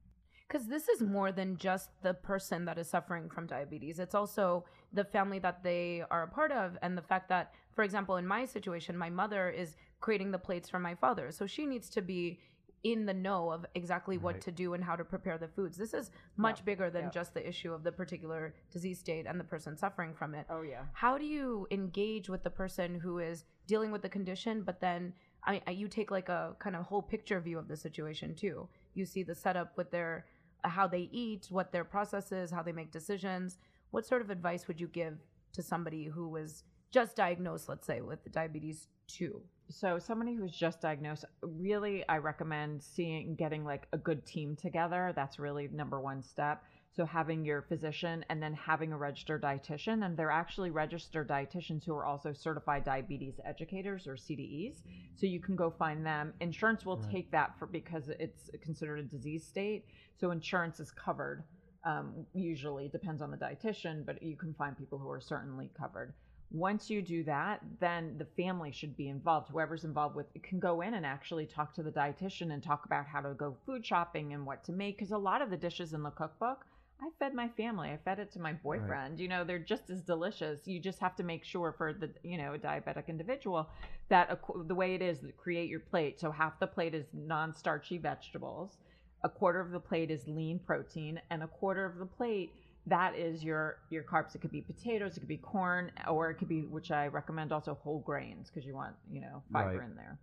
because 0.46 0.66
this 0.66 0.88
is 0.88 1.02
more 1.02 1.32
than 1.32 1.56
just 1.56 1.90
the 2.02 2.14
person 2.14 2.64
that 2.66 2.78
is 2.78 2.88
suffering 2.88 3.28
from 3.28 3.46
diabetes. 3.46 3.98
It's 3.98 4.14
also 4.14 4.64
the 4.92 5.04
family 5.04 5.38
that 5.40 5.62
they 5.62 6.02
are 6.10 6.22
a 6.22 6.28
part 6.28 6.52
of 6.52 6.78
and 6.82 6.96
the 6.96 7.02
fact 7.02 7.28
that 7.28 7.52
for 7.74 7.82
example 7.82 8.16
in 8.16 8.26
my 8.26 8.44
situation 8.44 8.96
my 8.96 9.10
mother 9.10 9.50
is 9.50 9.76
creating 10.00 10.30
the 10.30 10.38
plates 10.38 10.68
for 10.68 10.78
my 10.78 10.94
father. 10.94 11.30
So 11.32 11.46
she 11.46 11.66
needs 11.66 11.90
to 11.90 12.02
be 12.02 12.38
in 12.84 13.06
the 13.06 13.14
know 13.14 13.50
of 13.50 13.66
exactly 13.74 14.16
what 14.16 14.34
Right. 14.34 14.42
to 14.42 14.52
do 14.52 14.74
and 14.74 14.84
how 14.84 14.94
to 14.94 15.04
prepare 15.04 15.38
the 15.38 15.48
foods. 15.48 15.76
This 15.76 15.92
is 15.92 16.12
much 16.36 16.58
Yep, 16.58 16.64
bigger 16.66 16.90
than 16.90 17.04
yep. 17.04 17.12
just 17.12 17.34
the 17.34 17.46
issue 17.48 17.72
of 17.72 17.82
the 17.82 17.90
particular 17.90 18.54
disease 18.70 19.00
state 19.00 19.26
and 19.26 19.40
the 19.40 19.44
person 19.44 19.76
suffering 19.76 20.14
from 20.14 20.34
it. 20.36 20.46
Oh 20.48 20.62
yeah. 20.62 20.84
How 20.92 21.18
do 21.18 21.24
you 21.24 21.66
engage 21.72 22.28
with 22.28 22.44
the 22.44 22.50
person 22.50 23.00
who 23.00 23.18
is 23.18 23.44
dealing 23.66 23.90
with 23.90 24.02
the 24.02 24.08
condition 24.08 24.62
but 24.62 24.80
then 24.80 25.14
I, 25.44 25.62
I 25.66 25.70
you 25.72 25.88
take 25.88 26.10
like 26.12 26.28
a 26.28 26.54
kind 26.60 26.76
of 26.76 26.84
whole 26.84 27.02
picture 27.02 27.40
view 27.40 27.58
of 27.58 27.66
the 27.66 27.76
situation 27.76 28.34
too. 28.36 28.68
You 28.94 29.04
see 29.04 29.22
the 29.24 29.34
setup 29.34 29.76
with 29.76 29.90
their 29.90 30.26
how 30.64 30.86
they 30.86 31.08
eat 31.12 31.46
what 31.50 31.72
their 31.72 31.84
process 31.84 32.32
is 32.32 32.50
how 32.50 32.62
they 32.62 32.72
make 32.72 32.90
decisions. 32.90 33.58
What 33.90 34.06
sort 34.06 34.22
of 34.22 34.30
advice 34.30 34.68
would 34.68 34.80
you 34.80 34.88
give 34.88 35.18
to 35.52 35.62
somebody 35.62 36.04
who 36.04 36.28
was 36.28 36.64
just 36.96 37.14
diagnosed 37.16 37.68
let's 37.68 37.86
say 37.86 38.00
with 38.00 38.20
diabetes 38.32 38.88
2 39.08 39.40
so 39.68 39.98
somebody 39.98 40.34
who's 40.34 40.56
just 40.56 40.80
diagnosed 40.80 41.24
really 41.42 42.04
i 42.08 42.16
recommend 42.16 42.82
seeing 42.82 43.34
getting 43.34 43.64
like 43.64 43.86
a 43.92 43.98
good 43.98 44.24
team 44.24 44.56
together. 44.56 45.12
That's 45.14 45.38
really 45.38 45.68
number 45.68 46.00
one 46.00 46.22
step. 46.22 46.62
So 46.94 47.04
having 47.04 47.44
your 47.44 47.62
physician 47.62 48.24
and 48.30 48.42
then 48.42 48.54
having 48.54 48.92
a 48.92 48.96
registered 48.96 49.42
dietitian 49.42 50.06
and 50.06 50.16
they're 50.16 50.30
actually 50.30 50.70
registered 50.70 51.28
dietitians 51.28 51.84
who 51.84 51.92
are 51.94 52.06
also 52.06 52.32
certified 52.32 52.84
diabetes 52.84 53.34
educators 53.44 54.06
or 54.06 54.14
cdes 54.14 54.76
so 55.16 55.26
you 55.26 55.40
can 55.40 55.56
go 55.56 55.70
find 55.70 56.06
them. 56.06 56.32
Insurance 56.40 56.86
will 56.86 56.96
Right. 56.96 57.10
take 57.10 57.30
that 57.32 57.58
for 57.58 57.66
because 57.66 58.08
it's 58.08 58.50
considered 58.62 59.00
a 59.00 59.02
disease 59.02 59.44
state. 59.44 59.84
So 60.16 60.30
insurance 60.30 60.80
is 60.80 60.90
covered 60.90 61.44
um, 61.84 62.26
usually 62.34 62.88
depends 62.88 63.20
on 63.22 63.30
the 63.30 63.36
dietitian 63.36 64.06
but 64.06 64.22
you 64.22 64.36
can 64.36 64.54
find 64.54 64.76
people 64.78 64.98
who 64.98 65.10
are 65.10 65.20
certainly 65.20 65.70
covered 65.78 66.14
once 66.50 66.88
you 66.88 67.02
do 67.02 67.24
that, 67.24 67.60
then 67.80 68.16
the 68.18 68.26
family 68.42 68.70
should 68.70 68.96
be 68.96 69.08
involved. 69.08 69.48
Whoever's 69.50 69.84
involved 69.84 70.14
with 70.14 70.26
it 70.34 70.42
can 70.42 70.60
go 70.60 70.80
in 70.80 70.94
and 70.94 71.04
actually 71.04 71.46
talk 71.46 71.74
to 71.74 71.82
the 71.82 71.90
dietitian 71.90 72.52
and 72.52 72.62
talk 72.62 72.86
about 72.86 73.06
how 73.06 73.20
to 73.20 73.34
go 73.34 73.56
food 73.66 73.84
shopping 73.84 74.32
and 74.32 74.46
what 74.46 74.64
to 74.64 74.72
make. 74.72 74.96
Because 74.96 75.10
a 75.12 75.18
lot 75.18 75.42
of 75.42 75.50
the 75.50 75.56
dishes 75.56 75.92
in 75.92 76.02
the 76.02 76.10
cookbook, 76.10 76.64
I 77.00 77.10
fed 77.18 77.34
my 77.34 77.48
family. 77.48 77.90
I 77.90 77.98
fed 78.04 78.20
it 78.20 78.32
to 78.32 78.40
my 78.40 78.54
boyfriend. 78.54 79.20
You 79.20 79.28
know, 79.28 79.44
they're 79.44 79.58
just 79.58 79.90
as 79.90 80.00
delicious. 80.00 80.66
You 80.66 80.80
just 80.80 80.98
have 81.00 81.14
to 81.16 81.22
make 81.22 81.44
sure 81.44 81.74
for 81.76 81.92
the 81.92 82.10
you 82.22 82.38
know 82.38 82.54
a 82.54 82.58
diabetic 82.58 83.08
individual 83.08 83.68
that 84.08 84.30
ac- 84.30 84.62
the 84.66 84.74
way 84.74 84.94
it 84.94 85.02
is, 85.02 85.18
create 85.36 85.68
your 85.68 85.80
plate. 85.80 86.18
So 86.18 86.30
half 86.30 86.58
the 86.58 86.66
plate 86.66 86.94
is 86.94 87.06
non-starchy 87.12 87.98
vegetables, 87.98 88.78
a 89.24 89.28
quarter 89.28 89.60
of 89.60 89.72
the 89.72 89.80
plate 89.80 90.10
is 90.10 90.26
lean 90.26 90.58
protein, 90.58 91.20
and 91.30 91.42
a 91.42 91.48
quarter 91.48 91.84
of 91.84 91.98
the 91.98 92.06
plate 92.06 92.52
that 92.86 93.16
is 93.16 93.42
your 93.42 93.78
your 93.90 94.02
carbs. 94.04 94.34
It 94.34 94.40
could 94.40 94.52
be 94.52 94.60
potatoes 94.62 95.16
it 95.16 95.20
could 95.20 95.28
be 95.28 95.38
corn 95.38 95.90
or 96.08 96.30
it 96.30 96.34
could 96.36 96.48
be 96.48 96.62
which 96.62 96.90
i 96.90 97.06
recommend 97.08 97.52
also 97.52 97.74
whole 97.82 98.00
grains 98.00 98.48
because 98.48 98.64
you 98.66 98.74
want 98.74 98.94
you 99.10 99.20
know 99.20 99.42
fiber 99.52 99.78
Right. 99.78 99.88
in 99.88 99.96
there. 99.96 100.18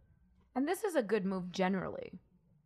And 0.56 0.68
this 0.68 0.84
is 0.84 0.96
a 0.96 1.02
good 1.04 1.26
move 1.26 1.52
generally. 1.52 2.20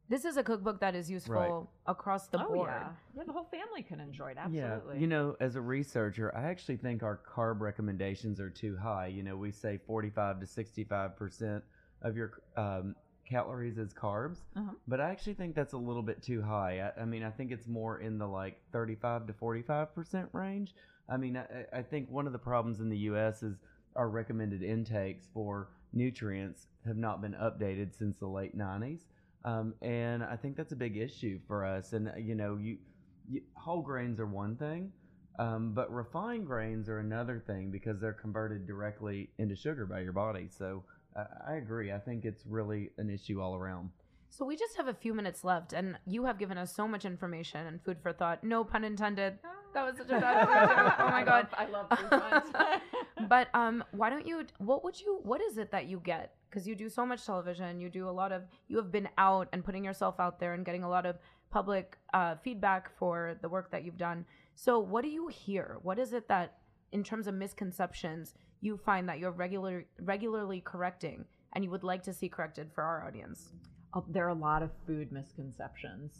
This 0.10 0.24
is 0.24 0.38
a 0.38 0.44
cookbook 0.44 0.80
that 0.82 0.96
is 0.96 1.10
useful 1.12 1.70
across 1.86 2.28
the 2.28 2.40
oh 2.42 2.54
board. 2.54 2.70
yeah. 2.70 2.90
Yeah 3.16 3.24
the 3.26 3.34
whole 3.34 3.46
family 3.52 3.82
can 3.84 4.00
enjoy 4.00 4.32
it 4.32 4.38
absolutely 4.38 4.60
Yeah, 4.60 4.74
absolutely. 4.76 5.02
You 5.02 5.08
know, 5.08 5.36
as 5.42 5.56
a 5.56 5.62
researcher, 5.62 6.34
I 6.36 6.44
actually 6.44 6.78
think 6.78 7.04
our 7.04 7.20
carb 7.34 7.60
recommendations 7.62 8.40
are 8.40 8.50
too 8.50 8.78
high. 8.78 9.08
You 9.08 9.24
know, 9.24 9.36
we 9.36 9.52
say 9.52 9.80
45 9.86 10.40
to 10.42 10.46
65 10.46 11.16
percent 11.18 11.64
of 12.02 12.16
your 12.16 12.42
um, 12.56 12.96
calories 13.28 13.78
as 13.78 13.94
carbs, 13.94 14.38
Uh-huh. 14.56 14.72
but 14.88 15.02
I 15.02 15.10
actually 15.10 15.34
think 15.36 15.56
that's 15.56 15.74
a 15.74 15.78
little 15.78 16.02
bit 16.04 16.22
too 16.24 16.42
high. 16.42 16.80
I, 16.98 17.02
I 17.02 17.06
mean, 17.06 17.24
I 17.24 17.30
think 17.32 17.52
it's 17.52 17.68
more 17.68 18.00
in 18.00 18.18
the 18.18 18.28
like 18.28 18.60
35 18.72 19.28
to 19.28 19.34
45 19.34 19.94
percent 19.94 20.30
range. 20.34 20.74
I 21.10 21.18
mean, 21.18 21.38
I, 21.38 21.66
I- 21.80 21.82
think 21.84 22.10
one 22.10 22.28
of 22.28 22.34
the 22.34 22.40
problems 22.40 22.80
in 22.80 22.90
the 22.90 22.98
U.S. 23.12 23.44
is 23.44 23.58
our 23.96 24.10
recommended 24.10 24.62
intakes 24.63 25.28
for 25.34 25.70
nutrients 25.94 26.68
have 26.86 26.98
not 26.98 27.22
been 27.22 27.34
updated 27.34 27.98
since 27.98 28.18
the 28.18 28.28
late 28.28 28.58
90s. 28.58 29.02
Um, 29.46 29.74
and 29.82 30.24
I 30.24 30.36
think 30.36 30.56
that's 30.58 30.74
a 30.74 30.76
big 30.76 30.98
issue 30.98 31.40
for 31.48 31.66
us. 31.66 31.94
And, 31.94 32.12
you 32.18 32.36
know, 32.36 32.58
you, 32.58 32.78
you 33.30 33.42
whole 33.56 33.82
grains 33.82 34.20
are 34.20 34.26
one 34.26 34.56
thing, 34.58 34.92
um, 35.40 35.74
but 35.74 35.92
refined 35.94 36.46
grains 36.46 36.90
are 36.90 37.00
another 37.00 37.40
thing 37.46 37.72
because 37.72 38.00
they're 38.00 38.13
converted 38.13 38.68
directly 38.68 39.30
into 39.38 39.56
sugar 39.56 39.86
by 39.86 40.02
your 40.02 40.12
body. 40.13 40.48
So 40.50 40.84
I, 41.17 41.53
I 41.53 41.56
agree. 41.56 41.91
I 41.91 41.99
think 41.99 42.25
it's 42.25 42.45
really 42.45 42.91
an 42.97 43.10
issue 43.10 43.41
all 43.41 43.56
around. 43.56 43.89
So 44.30 44.45
we 44.45 44.56
just 44.56 44.75
have 44.77 44.88
a 44.88 44.93
few 44.93 45.13
minutes 45.13 45.43
left, 45.43 45.73
and 45.73 45.97
you 46.06 46.25
have 46.25 46.38
given 46.38 46.58
us 46.58 46.75
so 46.75 46.88
much 46.88 47.06
information 47.06 47.65
and 47.65 47.82
food 47.82 47.97
for 48.01 48.13
thought. 48.13 48.43
No 48.43 48.63
pun 48.63 48.84
intended. 48.84 49.39
That 49.73 49.86
was 49.86 49.97
such 49.97 50.10
a 50.10 50.19
bad 50.19 50.47
word. 50.47 50.93
Oh 50.99 51.10
my 51.10 51.23
god. 51.23 51.47
i 51.58 51.65
love, 51.65 51.88
I 51.91 52.15
love 52.15 52.43
these. 52.45 53.27
But 53.30 53.47
um, 53.53 53.84
why 53.91 54.10
don't 54.10 54.27
you? 54.27 54.45
What 54.60 54.84
would 54.84 54.99
you? 54.99 55.19
What 55.23 55.41
is 55.41 55.58
it 55.58 55.71
that 55.71 55.88
you 55.88 55.99
get? 56.03 56.36
Because 56.49 56.67
you 56.67 56.75
do 56.75 56.88
so 56.88 57.06
much 57.06 57.25
television, 57.25 57.80
you 57.80 57.89
do 57.89 58.08
a 58.08 58.12
lot 58.12 58.32
of. 58.32 58.43
You 58.67 58.77
have 58.77 58.91
been 58.91 59.10
out 59.17 59.47
and 59.53 59.65
putting 59.65 59.84
yourself 59.84 60.19
out 60.19 60.39
there 60.39 60.53
and 60.53 60.65
getting 60.65 60.84
a 60.84 60.89
lot 60.89 61.06
of 61.06 61.17
public 61.49 61.97
uh, 62.13 62.36
feedback 62.43 62.95
for 62.97 63.36
the 63.41 63.49
work 63.49 63.71
that 63.71 63.84
you've 63.84 63.97
done. 63.97 64.25
So 64.56 64.80
what 64.80 65.03
do 65.03 65.10
you 65.10 65.27
hear? 65.27 65.77
What 65.82 65.99
is 65.99 66.13
it 66.13 66.27
that, 66.27 66.58
in 66.91 67.03
terms 67.03 67.27
of 67.27 67.34
misconceptions, 67.34 68.34
you 68.62 68.78
find 68.86 69.08
that 69.10 69.20
you're 69.20 69.32
regular 69.32 69.86
regularly 70.02 70.62
correcting, 70.62 71.26
and 71.54 71.63
you 71.63 71.70
would 71.72 71.84
like 71.84 72.04
to 72.04 72.13
see 72.13 72.30
corrected 72.30 72.70
for 72.74 72.84
our 72.84 73.06
audience? 73.06 73.50
Oh, 73.93 74.04
there 74.10 74.26
are 74.26 74.30
a 74.30 74.34
lot 74.34 74.63
of 74.63 74.70
food 74.86 75.12
misconceptions 75.12 76.12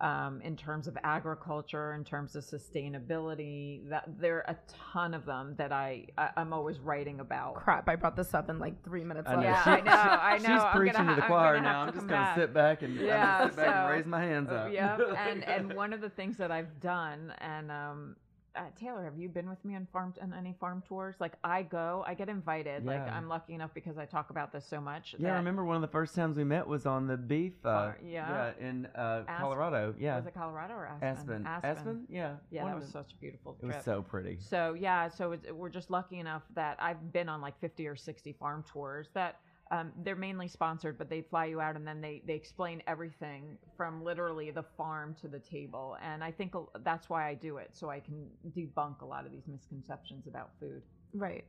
um, 0.00 0.40
in 0.42 0.56
terms 0.56 0.86
of 0.86 0.96
agriculture, 1.04 1.94
in 1.94 2.04
terms 2.04 2.36
of 2.36 2.44
sustainability. 2.44 3.88
That 3.88 4.04
there 4.18 4.36
are 4.38 4.50
a 4.54 4.56
ton 4.92 5.14
of 5.14 5.24
them 5.24 5.54
that 5.56 5.72
I, 5.72 6.06
I 6.18 6.30
I'm 6.36 6.52
always 6.52 6.78
writing 6.78 7.20
about. 7.20 7.54
Crap! 7.54 7.88
I 7.88 7.96
brought 7.96 8.16
this 8.16 8.34
up 8.34 8.50
in 8.50 8.58
like 8.58 8.82
three 8.84 9.04
minutes. 9.04 9.28
I 9.28 9.36
know. 9.36 9.42
Yeah, 9.42 9.64
She- 9.64 9.70
I 9.70 9.80
know, 9.80 9.92
I 10.22 10.38
She's 10.38 10.48
know. 10.48 10.54
I'm 10.58 10.76
preaching 10.76 10.96
gonna 10.96 11.10
to 11.10 11.14
the 11.16 11.20
ha- 11.22 11.26
I'm 11.26 11.30
choir 11.30 11.60
now. 11.60 11.80
I'm 11.82 11.92
just 11.92 12.06
gonna 12.06 12.22
back. 12.22 12.36
sit 12.36 12.54
back 12.54 12.82
and 12.82 12.96
Yeah, 12.96 13.46
sit 13.46 13.56
back 13.56 13.76
and 13.76 13.90
raise 13.90 14.06
my 14.06 14.20
hands 14.22 14.50
up. 14.50 14.72
Yep. 14.72 15.00
and 15.16 15.44
and 15.48 15.72
one 15.74 15.92
of 15.92 16.00
the 16.00 16.10
things 16.10 16.36
that 16.38 16.50
I've 16.50 16.80
done, 16.80 17.32
and 17.38 17.70
um, 17.70 18.16
uh, 18.56 18.62
Taylor, 18.78 19.04
have 19.04 19.18
you 19.18 19.28
been 19.28 19.48
with 19.48 19.64
me 19.64 19.74
on 19.74 19.86
farm 19.92 20.14
on 20.22 20.32
any 20.32 20.54
farm 20.60 20.82
tours? 20.86 21.16
Like 21.18 21.32
I 21.42 21.62
go, 21.62 22.04
I 22.06 22.14
get 22.14 22.28
invited. 22.28 22.84
Like 22.84 23.00
I'm 23.00 23.28
lucky 23.28 23.54
enough 23.54 23.70
because 23.74 23.98
I 23.98 24.04
talk 24.04 24.30
about 24.30 24.52
this 24.52 24.64
so 24.64 24.80
much. 24.80 25.14
Yeah, 25.18 25.32
I 25.32 25.36
remember 25.36 25.64
one 25.64 25.76
of 25.76 25.82
the 25.82 25.88
first 25.88 26.14
times 26.14 26.36
we 26.36 26.44
met 26.44 26.66
was 26.66 26.86
on 26.86 27.06
the 27.06 27.16
beef. 27.16 27.54
Uh, 27.64 27.68
Far- 27.68 27.98
yeah. 28.04 28.52
in 28.60 28.86
uh, 28.94 29.22
Aspen. 29.26 29.34
Colorado. 29.38 29.94
Yeah, 29.98 30.16
Was 30.16 30.26
it 30.26 30.34
Colorado 30.34 30.74
or 30.74 30.86
Aspen. 30.86 31.46
Aspen? 31.46 31.46
Aspen. 31.46 32.04
Yeah. 32.08 32.34
Yeah, 32.50 32.62
one 32.62 32.72
that 32.72 32.80
was 32.80 32.88
such 32.88 33.12
a 33.12 33.16
beautiful 33.16 33.54
Trip. 33.54 33.72
It 33.72 33.76
was 33.76 33.84
so 33.84 34.02
pretty. 34.02 34.38
So 34.40 34.74
yeah, 34.78 35.08
so 35.08 35.32
it's, 35.32 35.50
we're 35.50 35.68
just 35.68 35.90
lucky 35.90 36.20
enough 36.20 36.42
that 36.54 36.76
I've 36.80 37.12
been 37.12 37.28
on 37.28 37.40
like 37.40 37.58
50 37.60 37.86
or 37.88 37.96
60 37.96 38.32
farm 38.34 38.64
tours 38.70 39.08
that 39.14 39.40
um, 39.74 39.92
they're 40.04 40.14
mainly 40.14 40.46
sponsored, 40.46 40.98
but 40.98 41.10
they 41.10 41.22
fly 41.22 41.46
you 41.46 41.60
out 41.60 41.74
and 41.74 41.86
then 41.86 42.00
they 42.00 42.22
they 42.26 42.34
explain 42.34 42.82
everything 42.86 43.58
from 43.76 44.04
literally 44.04 44.50
the 44.50 44.62
farm 44.76 45.16
to 45.20 45.28
the 45.28 45.40
table, 45.40 45.96
and 46.02 46.22
I 46.22 46.30
think 46.30 46.54
that's 46.84 47.08
why 47.08 47.28
I 47.28 47.34
do 47.34 47.56
it, 47.56 47.70
so 47.72 47.90
I 47.90 48.00
can 48.00 48.26
debunk 48.56 49.02
a 49.02 49.06
lot 49.06 49.26
of 49.26 49.32
these 49.32 49.48
misconceptions 49.48 50.26
about 50.26 50.50
food. 50.60 50.82
Right. 51.12 51.44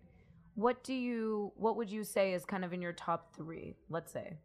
What 0.56 0.84
do 0.84 0.94
you? 0.94 1.52
What 1.56 1.76
would 1.78 1.92
you 1.92 2.04
say 2.04 2.34
is 2.34 2.46
kind 2.46 2.66
of 2.66 2.74
in 2.74 2.82
your 2.82 2.94
top 2.94 3.36
three? 3.36 3.76
Let's 3.90 4.12
say. 4.12 4.38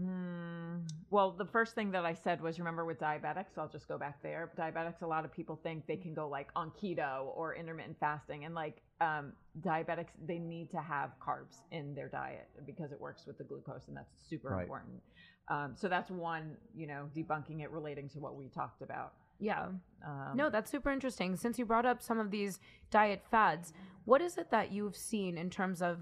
Mm, 0.00 0.88
well, 1.10 1.32
the 1.32 1.44
first 1.44 1.74
thing 1.74 1.90
that 1.90 2.04
I 2.06 2.14
said 2.14 2.40
was 2.40 2.58
remember 2.58 2.84
with 2.84 2.98
diabetics, 2.98 3.58
I'll 3.58 3.68
just 3.68 3.88
go 3.88 3.98
back 3.98 4.22
there. 4.22 4.50
Diabetics, 4.56 5.02
a 5.02 5.06
lot 5.06 5.24
of 5.24 5.32
people 5.32 5.60
think 5.62 5.86
they 5.86 5.96
can 5.96 6.14
go 6.14 6.28
like 6.28 6.48
on 6.56 6.70
keto 6.70 7.26
or 7.36 7.54
intermittent 7.54 7.98
fasting. 8.00 8.44
And 8.46 8.54
like 8.54 8.80
um, 9.00 9.32
diabetics, 9.60 10.08
they 10.26 10.38
need 10.38 10.70
to 10.70 10.78
have 10.80 11.10
carbs 11.20 11.56
in 11.70 11.94
their 11.94 12.08
diet 12.08 12.48
because 12.66 12.90
it 12.92 13.00
works 13.00 13.26
with 13.26 13.36
the 13.36 13.44
glucose 13.44 13.88
and 13.88 13.96
that's 13.96 14.12
super 14.28 14.48
Right. 14.50 14.62
important. 14.62 15.02
Um, 15.48 15.74
so 15.76 15.88
that's 15.88 16.10
one, 16.10 16.56
you 16.74 16.86
know, 16.86 17.10
debunking 17.14 17.60
it 17.62 17.70
relating 17.70 18.08
to 18.10 18.18
what 18.18 18.34
we 18.36 18.48
talked 18.48 18.80
about. 18.80 19.12
Yeah. 19.40 19.66
Um, 20.06 20.32
No, 20.36 20.48
that's 20.48 20.70
super 20.70 20.90
interesting. 20.90 21.36
Since 21.36 21.58
you 21.58 21.66
brought 21.66 21.84
up 21.84 22.00
some 22.00 22.18
of 22.18 22.30
these 22.30 22.60
diet 22.90 23.22
fads, 23.30 23.72
what 24.04 24.22
is 24.22 24.38
it 24.38 24.50
that 24.52 24.72
you've 24.72 24.96
seen 24.96 25.36
in 25.36 25.50
terms 25.50 25.82
of 25.82 25.98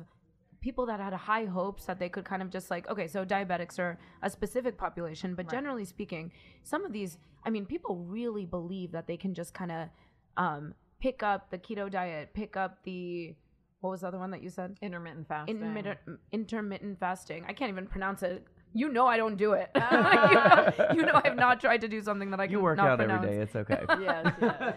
people 0.61 0.87
that 0.87 1.01
had 1.01 1.13
high 1.13 1.45
hopes 1.47 1.85
that 1.87 1.99
they 1.99 2.09
could 2.09 2.25
kind 2.25 2.43
of 2.43 2.51
just 2.51 2.71
like, 2.71 2.89
okay, 2.89 3.07
so 3.07 3.25
diabetics 3.25 3.79
are 3.79 3.99
a 4.23 4.29
specific 4.31 4.77
population, 4.77 5.35
but 5.35 5.47
Right. 5.47 5.53
generally 5.53 5.85
speaking, 5.85 6.33
some 6.63 6.85
of 6.85 6.93
these, 6.93 7.19
I 7.45 7.51
mean, 7.51 7.65
people 7.67 7.97
really 7.97 8.45
believe 8.45 8.93
that 8.93 9.07
they 9.07 9.17
can 9.17 9.33
just 9.35 9.55
kind 9.55 9.73
of 9.73 9.89
um, 10.37 10.75
pick 11.01 11.23
up 11.23 11.51
the 11.51 11.59
keto 11.59 11.91
diet, 11.91 12.35
pick 12.35 12.57
up 12.57 12.83
the, 12.85 13.35
what 13.81 13.91
was 13.91 14.01
the 14.03 14.09
other 14.09 14.19
one 14.19 14.31
that 14.33 14.43
you 14.43 14.51
said? 14.51 14.77
intermittent 14.83 15.27
fasting. 15.29 15.57
Intermittent, 15.57 15.99
intermittent 16.33 17.01
fasting. 17.01 17.45
I 17.49 17.53
can't 17.55 17.71
even 17.71 17.87
pronounce 17.87 18.23
it. 18.23 18.47
You 18.73 18.89
know 18.93 19.07
I 19.07 19.17
don't 19.17 19.37
do 19.37 19.53
it. 19.55 19.71
you, 19.75 19.81
know, 19.81 20.73
you 20.95 21.03
know 21.03 21.21
I've 21.25 21.37
not 21.37 21.61
tried 21.61 21.81
to 21.81 21.89
do 21.89 22.01
something 22.03 22.31
that 22.31 22.39
I 22.41 22.47
can 22.47 22.53
You 22.53 22.61
work 22.61 22.77
not 22.77 22.89
out 22.89 22.99
pronounce. 22.99 23.25
every 23.25 23.37
day. 23.37 23.43
It's 23.43 23.57
okay. 23.57 23.85
Yes, 24.01 24.33
yes. 24.41 24.75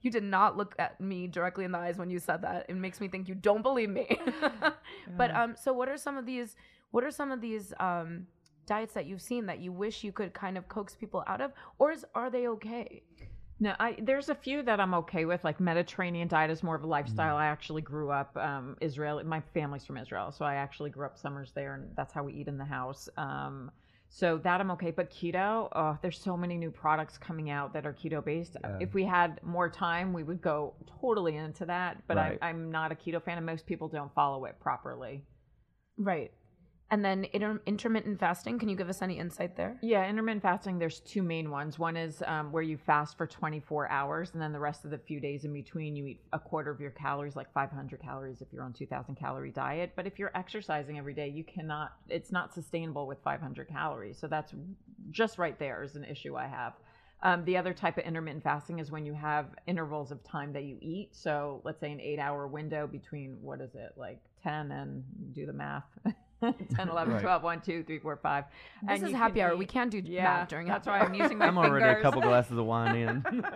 You 0.00 0.10
did 0.10 0.24
not 0.24 0.56
look 0.56 0.74
at 0.78 1.00
me 1.00 1.26
directly 1.26 1.64
in 1.64 1.72
the 1.72 1.78
eyes 1.78 1.98
when 1.98 2.10
you 2.10 2.18
said 2.18 2.42
that. 2.42 2.66
It 2.68 2.76
makes 2.76 3.00
me 3.00 3.08
think 3.08 3.28
you 3.28 3.34
don't 3.34 3.62
believe 3.62 3.90
me. 3.90 4.18
but 5.16 5.34
um, 5.34 5.54
so 5.60 5.72
what 5.72 5.88
are 5.88 5.96
some 5.96 6.16
of 6.16 6.24
these? 6.26 6.56
What 6.90 7.04
are 7.04 7.10
some 7.10 7.30
of 7.30 7.40
these 7.40 7.72
um 7.78 8.26
diets 8.66 8.94
that 8.94 9.06
you've 9.06 9.22
seen 9.22 9.46
that 9.46 9.58
you 9.58 9.72
wish 9.72 10.04
you 10.04 10.12
could 10.12 10.32
kind 10.32 10.56
of 10.56 10.68
coax 10.68 10.94
people 10.94 11.22
out 11.26 11.40
of, 11.40 11.52
or 11.78 11.92
is 11.92 12.04
are 12.14 12.30
they 12.30 12.48
okay? 12.48 13.02
No, 13.62 13.76
I, 13.78 13.96
there's 14.02 14.28
a 14.28 14.34
few 14.34 14.64
that 14.64 14.80
I'm 14.80 14.92
okay 14.94 15.24
with. 15.24 15.44
Like 15.44 15.60
Mediterranean 15.60 16.26
diet 16.26 16.50
is 16.50 16.64
more 16.64 16.74
of 16.74 16.82
a 16.82 16.86
lifestyle. 16.88 17.36
Mm. 17.36 17.42
I 17.42 17.46
actually 17.46 17.82
grew 17.82 18.10
up 18.10 18.36
um, 18.36 18.76
Israel. 18.80 19.22
My 19.24 19.40
family's 19.54 19.84
from 19.84 19.98
Israel, 19.98 20.32
so 20.32 20.44
I 20.44 20.56
actually 20.56 20.90
grew 20.90 21.06
up 21.06 21.16
summers 21.16 21.52
there, 21.54 21.74
and 21.74 21.88
that's 21.96 22.12
how 22.12 22.24
we 22.24 22.32
eat 22.32 22.48
in 22.48 22.58
the 22.58 22.64
house. 22.64 23.08
Um, 23.16 23.70
so 24.08 24.38
that 24.38 24.60
I'm 24.60 24.72
okay. 24.72 24.90
But 24.90 25.12
keto, 25.12 25.68
oh, 25.76 25.96
there's 26.02 26.18
so 26.18 26.36
many 26.36 26.56
new 26.56 26.72
products 26.72 27.16
coming 27.16 27.50
out 27.50 27.72
that 27.74 27.86
are 27.86 27.92
keto 27.92 28.24
based. 28.24 28.56
Yeah. 28.64 28.78
If 28.80 28.94
we 28.94 29.04
had 29.04 29.38
more 29.44 29.68
time, 29.68 30.12
we 30.12 30.24
would 30.24 30.42
go 30.42 30.74
totally 31.00 31.36
into 31.36 31.64
that. 31.66 32.02
But 32.08 32.16
Right. 32.16 32.38
I, 32.42 32.48
I'm 32.48 32.72
not 32.72 32.90
a 32.90 32.96
keto 32.96 33.22
fan, 33.22 33.36
and 33.36 33.46
most 33.46 33.64
people 33.64 33.86
don't 33.86 34.12
follow 34.12 34.44
it 34.46 34.58
properly. 34.58 35.22
Right. 35.96 36.32
And 36.92 37.02
then 37.02 37.26
inter- 37.32 37.62
intermittent 37.64 38.20
fasting. 38.20 38.58
Can 38.58 38.68
you 38.68 38.76
give 38.76 38.90
us 38.90 39.00
any 39.00 39.18
insight 39.18 39.56
there? 39.56 39.78
Yeah, 39.80 40.06
intermittent 40.06 40.42
fasting, 40.42 40.78
there's 40.78 41.00
two 41.00 41.22
main 41.22 41.50
ones. 41.50 41.78
One 41.78 41.96
is 41.96 42.22
um, 42.26 42.52
where 42.52 42.62
you 42.62 42.76
fast 42.76 43.16
for 43.16 43.26
24 43.26 43.88
hours, 43.88 44.32
and 44.34 44.42
then 44.42 44.52
the 44.52 44.60
rest 44.60 44.84
of 44.84 44.90
the 44.90 44.98
few 44.98 45.18
days 45.18 45.46
in 45.46 45.54
between, 45.54 45.96
you 45.96 46.04
eat 46.04 46.20
a 46.34 46.38
quarter 46.38 46.70
of 46.70 46.82
your 46.82 46.90
calories, 46.90 47.34
like 47.34 47.50
500 47.54 47.98
calories 47.98 48.42
if 48.42 48.48
you're 48.52 48.62
on 48.62 48.74
2,000 48.74 49.14
calorie 49.14 49.50
diet. 49.50 49.92
But 49.96 50.06
if 50.06 50.18
you're 50.18 50.32
exercising 50.34 50.98
every 50.98 51.14
day, 51.14 51.28
you 51.28 51.44
cannot, 51.44 51.92
it's 52.10 52.30
not 52.30 52.52
sustainable 52.52 53.06
with 53.06 53.22
500 53.24 53.68
calories. 53.68 54.18
So 54.18 54.26
that's 54.26 54.52
just 55.10 55.38
right 55.38 55.58
there 55.58 55.82
is 55.82 55.96
an 55.96 56.04
issue 56.04 56.36
I 56.36 56.46
have. 56.46 56.74
Um, 57.22 57.42
the 57.46 57.56
other 57.56 57.72
type 57.72 57.96
of 57.96 58.04
intermittent 58.04 58.44
fasting 58.44 58.80
is 58.80 58.90
when 58.90 59.06
you 59.06 59.14
have 59.14 59.46
intervals 59.66 60.10
of 60.10 60.22
time 60.24 60.52
that 60.52 60.64
you 60.64 60.76
eat. 60.82 61.08
So 61.12 61.62
let's 61.64 61.80
say 61.80 61.90
an 61.90 62.02
eight 62.02 62.18
hour 62.18 62.46
window 62.46 62.86
between, 62.86 63.38
what 63.40 63.62
is 63.62 63.74
it, 63.76 63.92
like 63.96 64.18
10 64.42 64.72
and 64.72 65.04
do 65.32 65.46
the 65.46 65.54
math. 65.54 65.84
10, 66.76 66.88
11, 66.88 67.14
Right. 67.14 67.22
12, 67.22 67.42
1, 67.42 67.60
2, 67.60 67.84
3, 67.84 67.98
4, 67.98 68.16
5. 68.16 68.44
This 68.44 68.90
And 68.90 69.02
is 69.04 69.10
you 69.10 69.16
happy 69.16 69.42
hour. 69.42 69.52
eat- 69.52 69.58
We 69.58 69.66
can't 69.66 69.90
do 69.90 70.02
yeah, 70.04 70.24
math 70.24 70.48
during 70.48 70.66
that's 70.66 70.86
happy 70.86 71.00
why 71.00 71.06
I'm 71.06 71.14
using 71.14 71.38
my 71.38 71.46
I'm 71.46 71.58
already 71.58 71.86
a 71.86 72.02
couple 72.02 72.20
glasses 72.20 72.58
of 72.58 72.64
wine 72.64 72.96
in. 72.96 73.24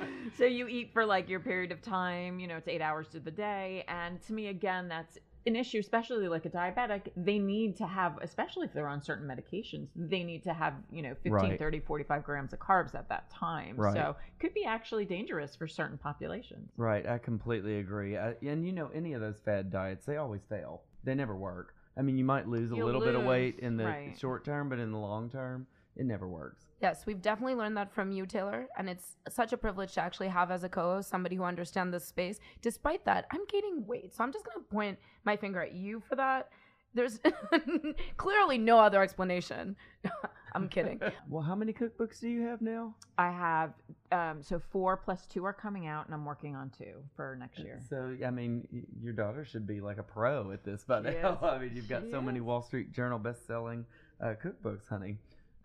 so 0.38 0.44
you 0.44 0.68
eat 0.68 0.92
for 0.92 1.04
like 1.04 1.28
your 1.28 1.40
period 1.40 1.72
of 1.72 1.82
time, 1.82 2.38
you 2.38 2.46
know, 2.46 2.56
it's 2.56 2.68
eight 2.68 2.82
hours 2.82 3.08
to 3.08 3.20
the 3.20 3.30
day. 3.30 3.84
And 3.88 4.20
to 4.22 4.32
me, 4.32 4.48
again, 4.48 4.88
that's 4.88 5.18
an 5.46 5.56
issue, 5.56 5.78
especially 5.78 6.28
like 6.28 6.44
a 6.44 6.50
diabetic. 6.50 7.08
They 7.16 7.38
need 7.38 7.76
to 7.78 7.86
have, 7.86 8.18
especially 8.20 8.66
if 8.66 8.72
they're 8.74 8.88
on 8.88 9.00
certain 9.02 9.26
medications, 9.26 9.88
they 9.96 10.22
need 10.22 10.42
to 10.44 10.52
have, 10.52 10.74
you 10.92 11.00
know, 11.02 11.14
15, 11.14 11.32
Right. 11.32 11.58
30, 11.58 11.80
45 11.80 12.22
grams 12.24 12.52
of 12.52 12.58
carbs 12.58 12.94
at 12.94 13.08
that 13.08 13.30
time. 13.30 13.76
Right. 13.76 13.94
So 13.94 14.14
could 14.40 14.52
be 14.52 14.64
actually 14.64 15.06
dangerous 15.06 15.56
for 15.56 15.66
certain 15.66 15.96
populations. 15.96 16.70
Right, 16.76 17.06
I 17.06 17.18
completely 17.18 17.78
agree. 17.78 18.16
I, 18.18 18.34
and 18.42 18.64
you 18.66 18.72
know, 18.72 18.90
any 18.94 19.14
of 19.14 19.20
those 19.22 19.40
fad 19.44 19.70
diets, 19.70 20.04
they 20.06 20.18
always 20.18 20.42
fail. 20.48 20.82
They 21.04 21.14
never 21.14 21.34
work. 21.36 21.74
I 21.98 22.02
mean, 22.02 22.16
you 22.16 22.24
might 22.24 22.46
lose 22.48 22.70
a 22.70 22.76
You 22.76 22.84
little 22.84 23.00
bit 23.00 23.16
of 23.16 23.24
weight 23.24 23.58
in 23.58 23.76
the 23.76 23.84
right. 23.84 24.16
short 24.18 24.44
term, 24.44 24.68
but 24.68 24.78
in 24.78 24.92
the 24.92 24.98
long 24.98 25.28
term, 25.28 25.66
it 25.96 26.06
never 26.06 26.28
works. 26.28 26.64
Yes, 26.80 27.06
we've 27.06 27.20
definitely 27.20 27.56
learned 27.56 27.76
that 27.76 27.92
from 27.92 28.12
you, 28.12 28.24
Taylor, 28.24 28.68
and 28.78 28.88
it's 28.88 29.16
such 29.28 29.52
a 29.52 29.56
privilege 29.56 29.94
to 29.94 30.00
actually 30.00 30.28
have 30.28 30.52
as 30.52 30.62
a 30.62 30.68
co-host 30.68 31.08
somebody 31.10 31.34
who 31.34 31.42
understands 31.42 31.92
this 31.92 32.04
space. 32.04 32.38
Despite 32.62 33.04
that, 33.06 33.26
I'm 33.32 33.44
gaining 33.46 33.84
weight, 33.84 34.14
so 34.14 34.22
I'm 34.22 34.32
just 34.32 34.44
gonna 34.44 34.64
point 34.64 34.96
my 35.24 35.36
finger 35.36 35.60
at 35.60 35.72
you 35.72 36.00
for 36.08 36.14
that. 36.14 36.50
There's 36.94 37.20
clearly 38.16 38.58
no 38.58 38.78
other 38.78 39.02
explanation. 39.02 39.76
I'm 40.54 40.68
kidding. 40.68 41.00
Well, 41.28 41.42
how 41.42 41.54
many 41.54 41.72
cookbooks 41.74 42.20
do 42.20 42.28
you 42.28 42.40
have 42.46 42.62
now? 42.62 42.94
I 43.18 43.30
have, 43.30 43.74
um, 44.12 44.42
so 44.42 44.58
four 44.72 44.96
plus 44.96 45.26
two 45.26 45.44
are 45.44 45.52
coming 45.52 45.86
out, 45.86 46.06
and 46.06 46.14
I'm 46.14 46.24
working 46.24 46.56
on 46.56 46.70
two 46.70 46.94
for 47.14 47.36
next 47.38 47.58
year. 47.58 47.80
So, 47.90 48.16
I 48.26 48.30
mean, 48.30 48.66
your 49.02 49.12
daughter 49.12 49.44
should 49.44 49.66
be 49.66 49.80
like 49.80 49.98
a 49.98 50.02
pro 50.02 50.50
at 50.52 50.64
this 50.64 50.84
by 50.84 51.02
She 51.02 51.10
now. 51.18 51.32
is. 51.34 51.38
I 51.42 51.58
mean, 51.58 51.72
you've 51.74 51.88
got 51.88 52.04
She 52.04 52.10
so 52.10 52.22
many. 52.22 52.40
Wall 52.40 52.62
Street 52.62 52.92
Journal 52.92 53.18
best-selling 53.18 53.84
uh, 54.22 54.34
cookbooks, 54.42 54.88
honey. 54.88 55.18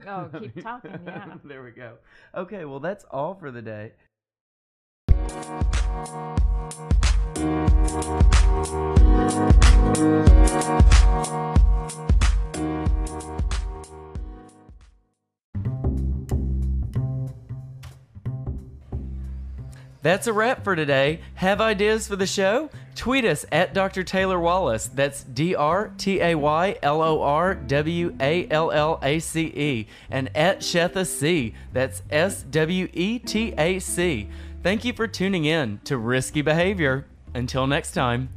Oh, 0.05 0.29
keep 0.38 0.62
talking, 0.62 0.99
yeah. 1.05 1.36
there 1.45 1.63
we 1.63 1.71
go. 1.71 1.93
Okay, 2.36 2.65
well, 2.65 2.81
that's 2.81 3.05
all 3.09 3.36
for 3.36 3.51
the 3.51 3.62
day. 3.62 3.93
That's 20.03 20.27
a 20.27 20.34
wrap 20.34 20.65
for 20.65 20.75
today. 20.75 21.21
Have 21.36 21.62
ideas 21.62 22.10
for 22.10 22.17
the 22.17 22.27
show? 22.27 22.69
Tweet 22.93 23.23
us 23.23 23.45
at 23.53 23.73
Dr. 23.73 24.03
Taylor 24.03 24.38
Wallace. 24.38 24.88
That's 24.88 25.23
D 25.23 25.56
R 25.56 25.93
T 25.97 26.19
A 26.19 26.36
Y 26.36 26.75
L 26.84 27.01
O 27.01 27.21
R 27.21 27.56
W 27.56 28.13
A 28.19 28.45
L 28.49 28.69
L 28.69 28.99
A 29.01 29.19
C 29.19 29.45
E. 29.45 29.88
And 30.12 30.29
at 30.36 30.60
Sweta 30.60 31.08
C. 31.08 31.56
That's 31.71 32.03
S 32.12 32.43
W 32.43 32.89
E 32.91 33.17
T 33.17 33.53
A 33.58 33.79
C. 33.79 34.27
Thank 34.63 34.86
you 34.86 34.93
for 34.93 35.08
tuning 35.08 35.43
in 35.43 35.82
to 35.84 35.97
Risky 35.97 36.41
Behavior. 36.41 37.06
Until 37.36 37.67
next 37.67 37.91
time. 37.91 38.30